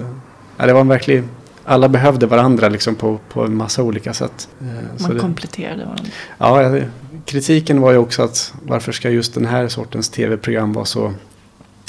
[0.57, 1.23] eh, det var en verklig,
[1.65, 4.49] alla behövde varandra liksom på, på en massa olika sätt.
[4.61, 4.67] Eh,
[5.01, 6.05] Man det, kompletterade varandra.
[6.37, 6.79] ja,
[7.25, 11.13] kritiken var ju också att varför ska just den här sortens tv-program vara så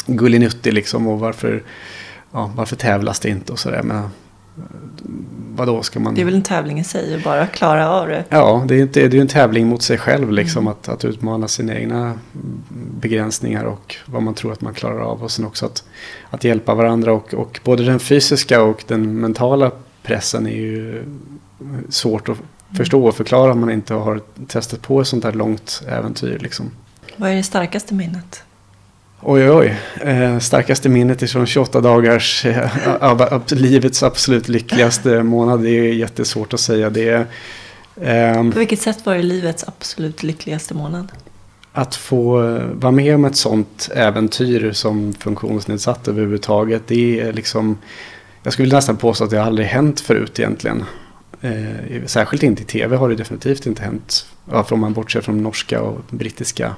[0.07, 1.63] gullinuttig liksom och varför,
[2.33, 3.83] ja, varför tävlas det inte och sådär.
[5.57, 6.15] Vadå ska man...
[6.15, 8.25] Det är väl en tävling i sig att bara klara av det.
[8.29, 10.61] Ja, det är, inte, det är ju en tävling mot sig själv liksom.
[10.61, 10.73] Mm.
[10.73, 12.19] Att, att utmana sina egna
[13.01, 15.23] begränsningar och vad man tror att man klarar av.
[15.23, 15.85] Och sen också att,
[16.31, 17.13] att hjälpa varandra.
[17.13, 19.71] Och, och både den fysiska och den mentala
[20.03, 21.05] pressen är ju
[21.89, 22.37] svårt att
[22.77, 26.39] förstå och förklara om man inte har testat på ett sånt här långt äventyr.
[26.39, 26.71] Liksom.
[27.17, 28.43] Vad är det starkaste minnet?
[29.21, 29.77] Oj, oj.
[30.01, 35.63] Eh, starkaste minnet är från 28 dagars eh, av, av livets absolut lyckligaste månad.
[35.63, 36.91] Det är jättesvårt att säga.
[36.91, 37.27] Det
[38.01, 41.13] ehm, På vilket sätt var det livets absolut lyckligaste månad?
[41.73, 46.83] Att få eh, vara med om ett sånt äventyr som funktionsnedsatt överhuvudtaget.
[46.87, 47.79] Det är liksom,
[48.43, 50.85] jag skulle nästan påstå att det aldrig hänt förut egentligen.
[51.41, 54.27] Eh, särskilt inte i tv har det definitivt inte hänt.
[54.51, 56.75] Ja, om man bortser från norska och brittiska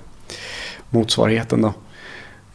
[0.90, 1.74] motsvarigheten då.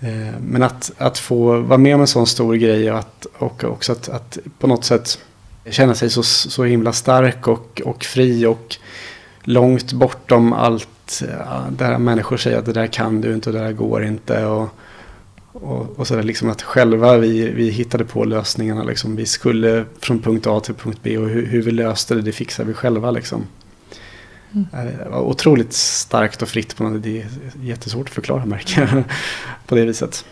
[0.04, 3.64] Eh, men att, att få vara med om en sån stor grej och, att, och
[3.64, 5.20] också att, att på något sätt
[5.70, 8.78] känna sig så, så himla stark och, och fri och
[9.41, 13.62] långt bortom allt eh, där människor säger att det där kan du inte och det
[13.62, 14.45] där går inte.
[14.45, 14.70] Och,
[15.51, 18.84] och, och sådär liksom att själva vi, vi hittade på lösningarna.
[18.84, 19.16] Liksom.
[19.16, 22.32] Vi skulle från punkt A till punkt B och hur, hur vi löste det, det
[22.32, 23.12] fixade vi själva.
[23.12, 23.43] Liksom.
[24.54, 25.12] Mm.
[25.12, 27.28] Var otroligt starkt och fritt på något Det är
[27.62, 29.04] jättesvårt att förklara märker
[29.68, 30.26] på det viset.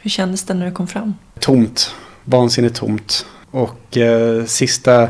[0.00, 1.14] Hur kändes det när du kom fram?
[1.40, 3.26] Tomt, vansinnigt tomt.
[3.50, 5.08] Och eh, sista,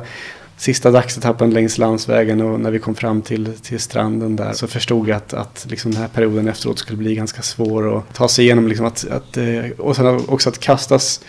[0.57, 5.09] sista dagsetappen längs landsvägen och när vi kom fram till, till stranden där så förstod
[5.09, 8.45] jag att, att liksom den här perioden efteråt skulle bli ganska svår att ta sig
[8.45, 8.69] igenom.
[8.69, 11.21] Liksom att, att, eh, och sen också att kastas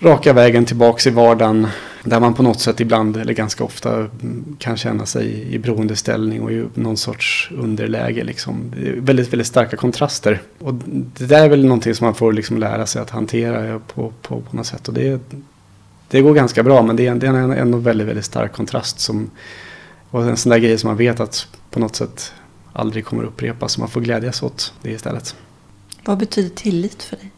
[0.00, 1.68] raka vägen tillbaks i vardagen
[2.04, 4.08] där man på något sätt ibland eller ganska ofta
[4.58, 8.24] kan känna sig i beroendeställning och i någon sorts underläge.
[8.24, 8.72] Liksom.
[8.96, 10.42] Väldigt, väldigt starka kontraster.
[10.58, 10.74] Och
[11.18, 14.40] det där är väl någonting som man får liksom lära sig att hantera på, på,
[14.40, 14.88] på något sätt.
[14.88, 15.20] Och det,
[16.08, 19.00] det går ganska bra men det är, det är en ändå väldigt, väldigt stark kontrast.
[19.00, 19.30] Som,
[20.10, 22.32] och en sån där grej som man vet att på något sätt
[22.72, 23.72] aldrig kommer upprepas.
[23.72, 25.36] Så man får glädjas åt det istället.
[26.04, 27.30] Vad betyder tillit för dig?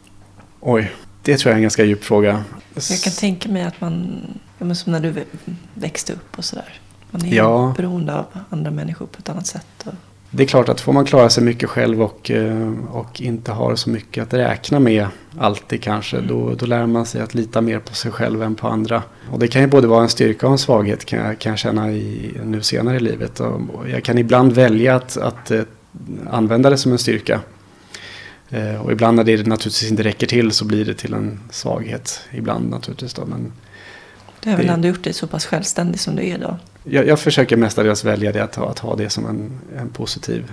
[0.59, 0.91] Oj,
[1.23, 2.43] det tror jag är en ganska djup fråga.
[2.89, 4.21] Jag kan tänka mig att man,
[4.57, 6.79] ja, som när du vä- växte upp och sådär.
[7.11, 7.73] Man är Ja.
[7.77, 9.65] beroende av andra människor på ett annat sätt.
[9.85, 9.93] Och,
[10.31, 13.75] Det är klart att får man klara sig mycket själv och, eh, och inte har
[13.75, 15.07] så mycket att räkna med
[15.39, 16.21] alltid kanske.
[16.21, 19.03] Då, då lär man sig att lita mer på sig själv än på andra.
[19.31, 21.59] Och det kan ju både vara en styrka och en svaghet kan jag, kan jag
[21.59, 23.39] känna i, nu senare i livet.
[23.39, 25.61] Och jag kan ibland välja att, att eh,
[26.29, 27.39] använda det som en styrka.
[28.49, 32.21] Eh, Och ibland när det naturligtvis inte räcker till så blir det till en svaghet.
[32.31, 33.25] Ibland naturligtvis då.
[33.25, 33.51] Men
[34.43, 36.57] du har väl ändå gjort dig så pass självständig som du är idag.
[36.83, 40.51] jag, jag försöker mestadels välja det att ha, att ha det som en, en positiv.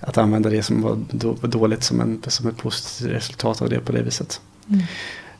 [0.00, 3.68] Att använda det som var, då, var dåligt som, en, som ett positivt resultat av
[3.68, 4.40] det på det viset.
[4.68, 4.82] Mm.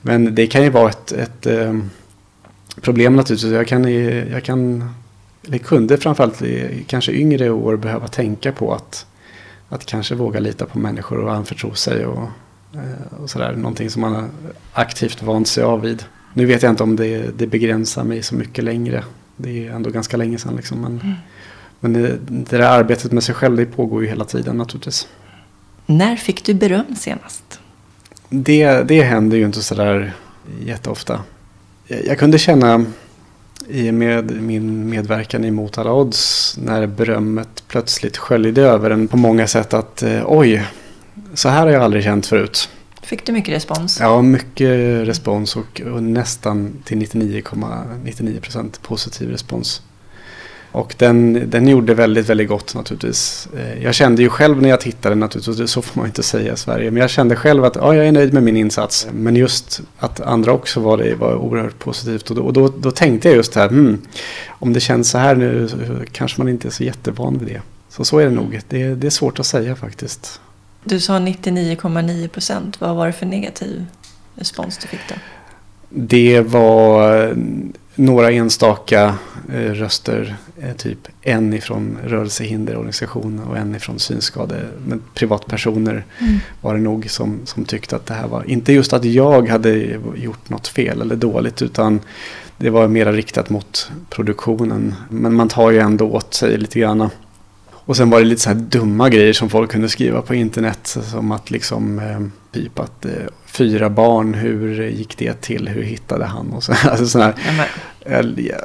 [0.02, 1.78] Men det kan ju vara ett, ett eh,
[2.80, 3.52] problem naturligtvis.
[3.52, 3.92] Jag kan,
[4.30, 4.94] jag kan,
[5.46, 9.06] eller kunde framförallt i kanske yngre år behöva tänka på att,
[9.74, 12.28] att kanske våga lita på människor och anförtro sig och,
[12.74, 13.52] eh, och sådär.
[13.56, 14.28] Någonting som man har
[14.72, 16.04] aktivt vant sig av vid.
[16.34, 19.04] Nu vet jag inte om det, det begränsar mig så mycket längre.
[19.36, 20.80] Det är ändå ganska länge sedan liksom.
[20.80, 21.14] Men, Mm.
[21.80, 25.08] men det, det där arbetet med sig själv det pågår ju hela tiden naturligtvis.
[25.86, 27.60] När fick du beröm senast?
[28.28, 30.12] Det, det händer ju inte sådär
[30.60, 31.20] jätteofta.
[31.86, 32.84] Jag, jag kunde känna
[33.68, 39.08] i och med min medverkan i Mot alla odds när berömmet plötsligt sköljde över en
[39.08, 40.66] på många sätt att eh, oj,
[41.34, 42.68] så här har jag aldrig känt förut.
[43.02, 43.98] Fick du mycket respons?
[44.00, 44.68] Ja, mycket
[45.08, 49.82] respons och, och nästan till 99,99% procent positiv respons.
[50.74, 53.48] Och den, den gjorde väldigt, väldigt gott naturligtvis.
[53.56, 56.56] Eh, Jag kände ju själv när jag tittade naturligtvis, så får man inte säga i
[56.56, 59.06] Sverige, men jag kände själv att ja, jag är nöjd med min insats.
[59.12, 62.30] Men just att andra också var det var oerhört positivt.
[62.30, 64.02] Och då, och då, då tänkte jag just här, hmm,
[64.48, 65.68] om det känns så här nu
[66.12, 67.62] kanske man inte är så jättevan vid det.
[67.88, 68.60] Så så är det nog.
[68.68, 70.40] Det, det är svårt att säga faktiskt.
[70.84, 72.80] Du sa 99,9 procent.
[72.80, 73.86] Vad var det för negativ
[74.34, 75.14] respons du fick då?
[75.88, 77.34] Det var
[77.94, 79.14] några enstaka
[79.52, 84.60] eh, röster, eh, typ en ifrån rörelsehinderorganisation och en ifrån synskade.
[84.86, 86.38] Men privatpersoner mm.
[86.60, 89.98] var det nog som, som tyckte att det här var, inte just att jag hade
[90.16, 92.00] gjort något fel eller dåligt utan
[92.56, 94.94] det var mer riktat mot produktionen.
[95.08, 97.10] Men man tar ju ändå åt sig lite grann.
[97.86, 100.96] Och sen var det lite så här dumma grejer som folk kunde skriva på internet.
[101.10, 102.20] Som att liksom, eh,
[102.52, 103.12] typ att eh,
[103.46, 105.68] fyra barn, hur gick det till?
[105.68, 106.52] Hur hittade han?
[106.52, 107.34] Och så, alltså sån här,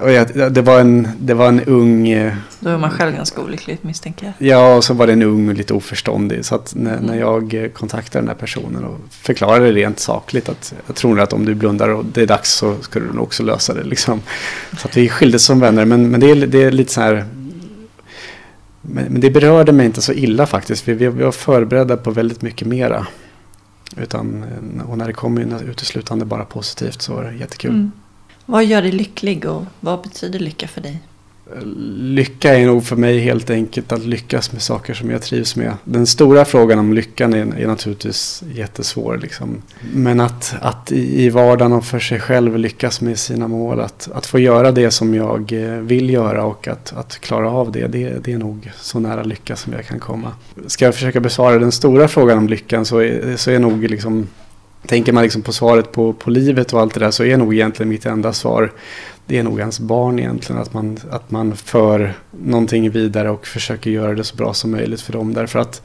[0.01, 2.09] och jag, det, var en, det var en ung...
[2.09, 4.47] Eh, Då är man själv ganska olycklig misstänker jag.
[4.47, 6.45] Ja, och så var det en ung och lite oförståndig.
[6.45, 7.05] Så att när, mm.
[7.05, 11.45] när jag kontaktade den här personen och förklarade rent sakligt att jag tror att om
[11.45, 13.84] du blundar och det är dags så ska du nog också lösa det.
[13.84, 14.22] Liksom.
[14.78, 15.86] Så att vi skildes som vänner.
[15.86, 17.26] Men, men det, är, det är lite så här
[18.93, 20.87] men, men, det berörde mig inte så illa faktiskt.
[20.87, 23.07] Vi, vi, vi var förberedda på väldigt mycket mera.
[23.97, 24.45] Utan,
[24.89, 27.71] och när det kom uteslutande bara positivt så var det jättekul.
[27.71, 27.91] Mm.
[28.45, 31.01] Vad gör dig lycklig och vad betyder lycka för dig?
[31.97, 35.74] Lycka är nog för mig helt enkelt att lyckas med saker som jag trivs med.
[35.84, 39.18] Den stora frågan om lyckan är, är naturligtvis jättesvår.
[39.18, 39.62] Liksom.
[39.93, 43.80] Men att, att i vardagen och för sig själv lyckas med sina mål.
[43.80, 47.72] Att, att få göra det som jag eh, vill göra och att, att klara av
[47.72, 48.24] det, det.
[48.24, 50.32] Det är nog så nära lycka som jag kan komma.
[50.68, 54.28] Ska jag försöka besvara den stora frågan om lyckan så är, så är nog liksom
[54.88, 57.53] Tänker man liksom på svaret på, på livet och allt det där så är nog
[57.53, 58.71] egentligen mitt enda svar
[59.30, 60.61] det är nog ens barn egentligen.
[60.61, 65.01] Att man, att man för någonting vidare och försöker göra det så bra som möjligt
[65.01, 65.34] för dem.
[65.34, 65.82] Därför att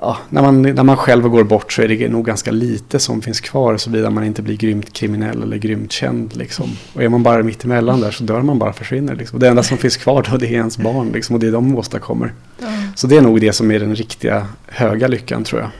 [0.00, 3.22] ja, när, man, när man själv går bort så är det nog ganska lite som
[3.22, 6.36] finns kvar såvida man inte blir grymt kriminell eller grymt känd.
[6.36, 6.70] Liksom.
[6.94, 9.14] Och är man bara mitt emellan där så dör man bara försvinner.
[9.14, 9.36] Liksom.
[9.36, 11.52] Och det enda som finns kvar då det är ens barn liksom, och det är
[11.52, 12.32] de åstadkommer.
[12.58, 12.66] Ja.
[12.94, 15.70] Så det är nog det som är den riktiga höga lyckan tror jag.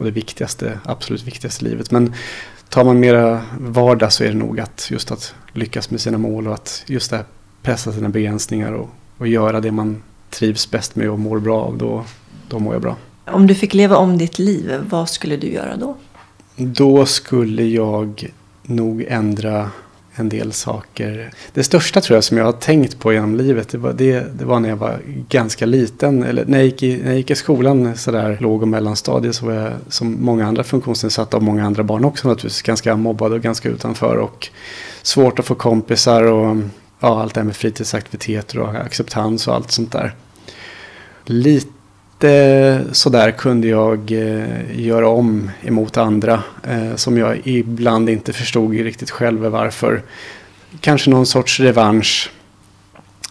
[0.00, 1.90] Och det viktigaste, absolut viktigaste livet.
[1.90, 2.14] Men
[2.68, 6.48] tar man mera vardag så är det nog att just att lyckas med sina mål
[6.48, 7.24] och att just det
[7.62, 11.78] pressa sina begränsningar och, och göra det man trivs bäst med och mår bra av.
[11.78, 12.04] Då,
[12.48, 12.96] då mår jag bra.
[13.24, 15.96] Om du fick leva om ditt liv, vad skulle du göra då?
[16.56, 18.32] Då skulle jag
[18.62, 19.70] nog ändra
[20.20, 21.30] en del saker.
[21.54, 24.44] Det största tror jag som jag har tänkt på genom livet det var, det, det
[24.44, 24.98] var när jag var
[25.28, 26.22] ganska liten.
[26.22, 29.46] Eller när jag gick i, när jag gick i skolan, sådär låg och mellanstadiet, så
[29.46, 33.40] var jag som många andra funktionsnedsatta och många andra barn också naturligtvis ganska mobbad och
[33.40, 34.16] ganska utanför.
[34.16, 34.48] Och
[35.02, 36.56] svårt att få kompisar och
[37.00, 40.14] ja, allt det här med fritidsaktiviteter och acceptans och allt sånt där.
[41.24, 41.79] Lite
[42.20, 46.42] lite sådär kunde jag eh, göra om emot andra.
[46.62, 50.02] Eh, som jag ibland inte förstod riktigt själv varför.
[50.80, 52.30] Kanske någon sorts revansch.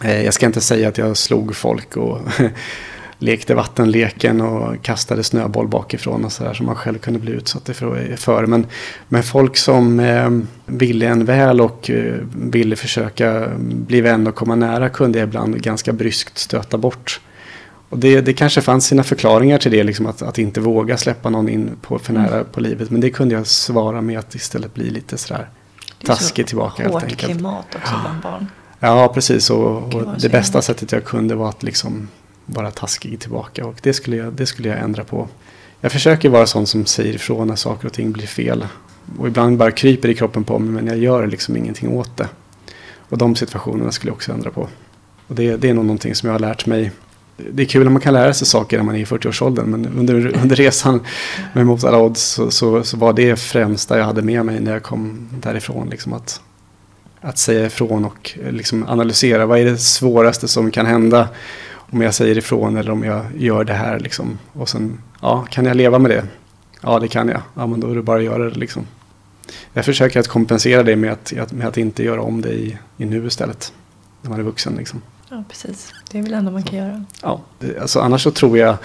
[0.04, 2.20] Eh, jag ska inte säga att jag slog folk och
[3.18, 7.70] lekte vattenleken och kastade snöboll bakifrån och sådär som man själv kunde bli utsatt
[8.16, 8.46] för.
[8.46, 8.66] Men,
[9.08, 10.30] men folk som eh,
[10.66, 15.62] ville en väl och eh, ville försöka bli vän och komma nära kunde jag ibland
[15.62, 17.20] ganska bryskt stöta bort.
[17.90, 21.30] Och det, det kanske fanns sina förklaringar till det, liksom att, att inte våga släppa
[21.30, 22.46] någon in på för nära mm.
[22.52, 22.90] på livet.
[22.90, 25.48] Men det kunde jag svara med att istället bli lite sådär
[26.04, 27.22] taskig tillbaka helt enkelt.
[27.22, 28.46] Hårt klimat också bland barn.
[28.80, 29.50] Ja, precis.
[29.50, 32.08] Och, och det bästa sättet jag kunde var att liksom
[32.46, 33.66] vara taskig tillbaka.
[33.66, 35.28] Och det skulle, jag, det skulle jag ändra på.
[35.80, 38.66] Jag försöker vara sån som säger ifrån när saker och ting blir fel.
[39.18, 42.28] Och ibland bara kryper i kroppen på mig men jag gör liksom ingenting åt det.
[43.08, 44.68] Och de situationerna skulle jag också ändra på.
[45.26, 46.92] Och det, det är nog någonting som jag har lärt mig
[47.52, 49.70] det är kul att man kan lära sig saker när man är i 40-årsåldern.
[49.70, 51.00] Men under, under resan
[51.52, 54.72] med Mot alla odds så, så, så, var det främsta jag hade med mig när
[54.72, 55.88] jag kom därifrån.
[55.90, 56.40] Liksom att,
[57.20, 59.46] att säga ifrån och eh, liksom analysera.
[59.46, 61.28] Vad är det svåraste som kan hända
[61.76, 63.98] om jag säger ifrån eller om jag gör det här.
[63.98, 64.38] Liksom.
[64.52, 66.24] Och sen, ja, kan jag leva med det?
[66.82, 67.42] Ja, det kan jag.
[67.54, 68.58] Ja, men då är det bara att göra det.
[68.58, 68.86] Liksom.
[69.72, 73.04] Jag försöker att kompensera det med att, med att inte göra om det i, i
[73.04, 73.72] nu istället.
[74.22, 74.74] När man är vuxen.
[74.78, 75.02] Liksom.
[75.30, 75.92] Ja, precis.
[76.10, 77.04] Det är väl det enda man kan göra.
[77.22, 77.40] Ja,
[77.80, 78.76] alltså annars så tror jag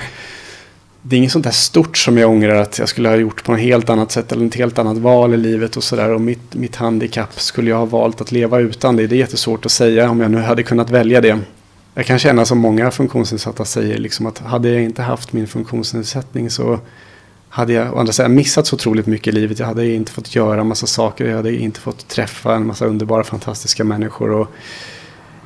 [1.01, 3.51] det är inget sånt där stort som jag ångrar att jag skulle ha gjort på
[3.51, 6.09] något helt annat sätt eller ett helt annat val i livet och sådär.
[6.09, 9.07] Och mitt, mitt handikapp skulle jag ha valt att leva utan det.
[9.07, 11.39] Det är jättesvårt att säga om jag nu hade kunnat välja det.
[11.93, 16.49] Jag kan känna som många funktionsnedsatta säger liksom att hade jag inte haft min funktionsnedsättning
[16.49, 16.79] så
[17.49, 19.59] hade jag å andra sidan missat så otroligt mycket i livet.
[19.59, 21.25] Jag hade inte fått göra massa saker.
[21.25, 24.31] Jag hade inte fått träffa en massa underbara fantastiska människor.
[24.31, 24.51] Och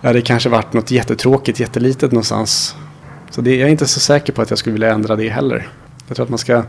[0.02, 2.76] det hade kanske varit något jättetråkigt, jättelitet någonstans.
[3.30, 5.68] Så det, jag är inte så säker på att jag skulle vilja ändra det heller.
[6.08, 6.64] Jag tror att man ska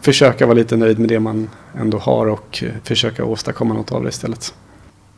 [0.00, 4.02] försöka vara lite nöjd med det man ändå har och eh, försöka åstadkomma något av
[4.02, 4.54] det istället.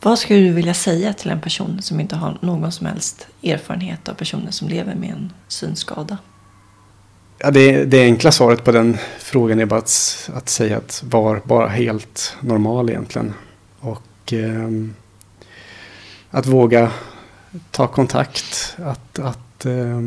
[0.01, 4.09] Vad skulle du vilja säga till en person som inte har någon som helst erfarenhet
[4.09, 6.19] av personer som lever med en synskada?
[7.39, 11.41] Ja, det, det enkla svaret på den frågan är bara att, att säga att var
[11.45, 13.35] bara helt normal egentligen.
[13.81, 14.71] Och eh,
[16.31, 16.91] att våga
[17.71, 18.77] ta kontakt.
[18.85, 20.01] Att, att eh,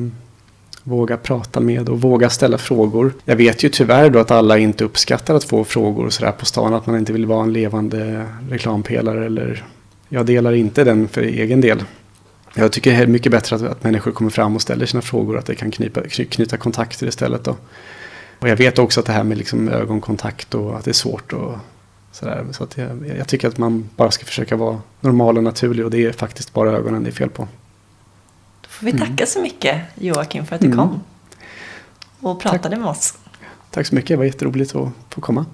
[0.84, 3.14] våga prata med och våga ställa frågor.
[3.26, 6.74] Jag vet ju tyvärr då att alla inte uppskattar att få frågor sådär på stan.
[6.74, 9.26] Att man inte vill vara en levande reklampelare.
[9.26, 9.66] Eller
[10.10, 11.84] jag delar inte den för egen del.
[12.56, 15.38] Jag tycker det är mycket bättre att, att människor kommer fram och ställer sina frågor.
[15.38, 17.43] Att det kan knyta, knyta kontakter istället.
[17.43, 17.56] Då.
[18.39, 21.34] Och jag vet också att det här med liksom ögonkontakt och att det är svårt.
[21.34, 21.60] att...
[22.16, 22.45] Och sådär.
[22.51, 25.86] Så att jag, jag tycker att man bara ska försöka vara normal och naturlig.
[25.86, 27.47] Och det är faktiskt bara ögonen det är fel på.
[28.61, 29.28] Då får vi tacka mm.
[29.28, 30.78] så mycket Joakim för att du mm.
[30.78, 31.01] kom.
[32.20, 32.80] Och pratade Tack.
[32.80, 33.18] med oss.
[33.72, 35.45] Tack så mycket, det var jätteroligt att få komma.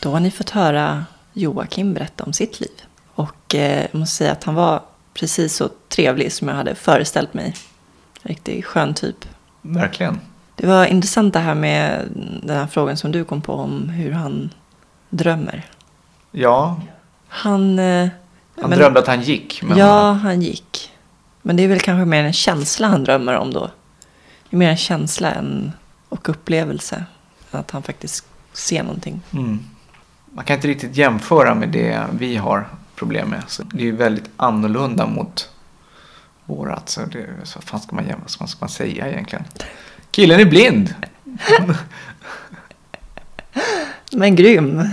[0.00, 2.89] Då har ni fått höra Joakim berätta om sitt liv.
[3.20, 4.82] Och eh, jag måste säga att han var
[5.14, 7.54] precis så trevlig som jag hade föreställt mig.
[8.22, 9.16] Riktigt skön typ.
[9.62, 10.20] Verkligen.
[10.56, 12.08] Det var intressant det här med
[12.42, 14.50] den här frågan som du kom på om hur han
[15.10, 15.66] drömmer.
[16.30, 16.80] Ja.
[17.28, 17.78] Han...
[17.78, 18.08] Eh,
[18.60, 19.62] han men, drömde att han gick.
[19.62, 20.92] Men ja, han gick.
[21.42, 23.70] Men det är väl kanske mer en känsla han drömmer om då.
[24.50, 25.72] Det är mer en känsla än,
[26.08, 27.04] och upplevelse.
[27.50, 29.20] Att han faktiskt ser någonting.
[29.32, 29.64] Mm
[30.32, 32.68] man kan inte riktigt jämföra med det vi har
[33.00, 33.42] problem med.
[33.48, 35.48] Så det är väldigt annorlunda mot
[36.44, 36.88] vårat.
[36.88, 39.44] Så, det, så vad fan ska man, jämföra, vad ska man säga egentligen?
[40.10, 40.94] Killen är blind!
[44.12, 44.88] Men grym!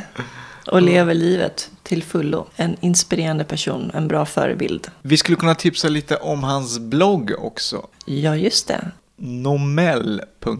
[0.71, 2.47] Och lever livet till fullo.
[2.55, 4.87] En inspirerande person, en bra förebild.
[5.01, 7.87] Vi skulle kunna tipsa lite om hans blogg också.
[8.05, 8.91] Ja, just det.
[9.15, 10.59] Nomell.se.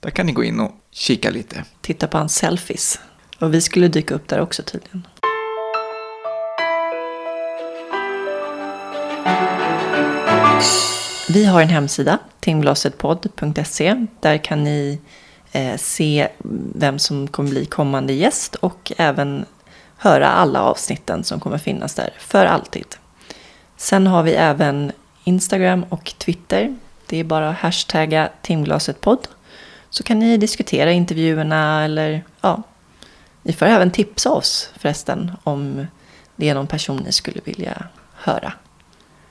[0.00, 1.64] Där kan ni gå in och kika lite.
[1.80, 3.00] Titta på hans selfies.
[3.38, 5.02] Och vi skulle dyka upp där också tydligen.
[11.32, 14.06] Vi har en hemsida, timglasetpodd.se.
[14.20, 15.00] Där kan ni
[15.52, 16.28] eh, se
[16.74, 19.44] vem som kommer bli kommande gäst och även
[19.96, 22.86] höra alla avsnitten som kommer finnas där för alltid.
[23.76, 24.92] Sen har vi även
[25.24, 26.76] Instagram och Twitter.
[27.06, 29.28] Det är bara att hashtagga timglasetpodd.
[29.90, 32.62] Så kan ni diskutera intervjuerna eller ja,
[33.42, 35.86] ni får även tipsa oss förresten om
[36.36, 38.52] det är någon person ni skulle vilja höra.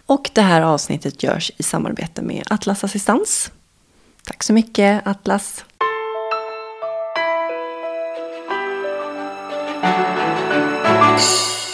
[0.10, 3.52] Och det här avsnittet görs i samarbete med Atlas Assistans.
[4.26, 5.66] Tack så mycket Atlas!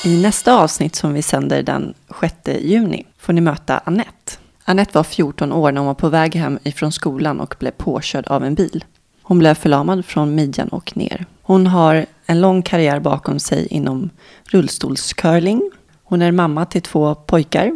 [0.04, 4.38] I nästa avsnitt som vi sänder den 6 juni får ni möta Annette.
[4.66, 8.28] Annette var 14 år när hon var på väg hem ifrån skolan och blev påkörd
[8.28, 8.86] av en bil.
[9.22, 11.26] Hon blev förlamad från midjan och ner.
[11.42, 14.10] Hon har en lång karriär bakom sig inom
[14.44, 15.72] rullstolscurling.
[16.04, 17.72] Hon är mamma till två pojkar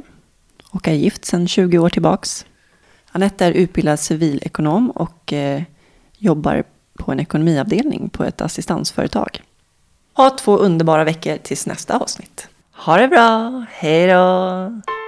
[0.69, 2.45] och är gift sedan 20 år tillbaks.
[3.11, 5.63] Anette är utbildad civilekonom och eh,
[6.17, 6.63] jobbar
[6.99, 9.41] på en ekonomiavdelning på ett assistansföretag.
[10.13, 12.47] Ha två underbara veckor tills nästa avsnitt.
[12.75, 14.98] Ha det bra, hej då!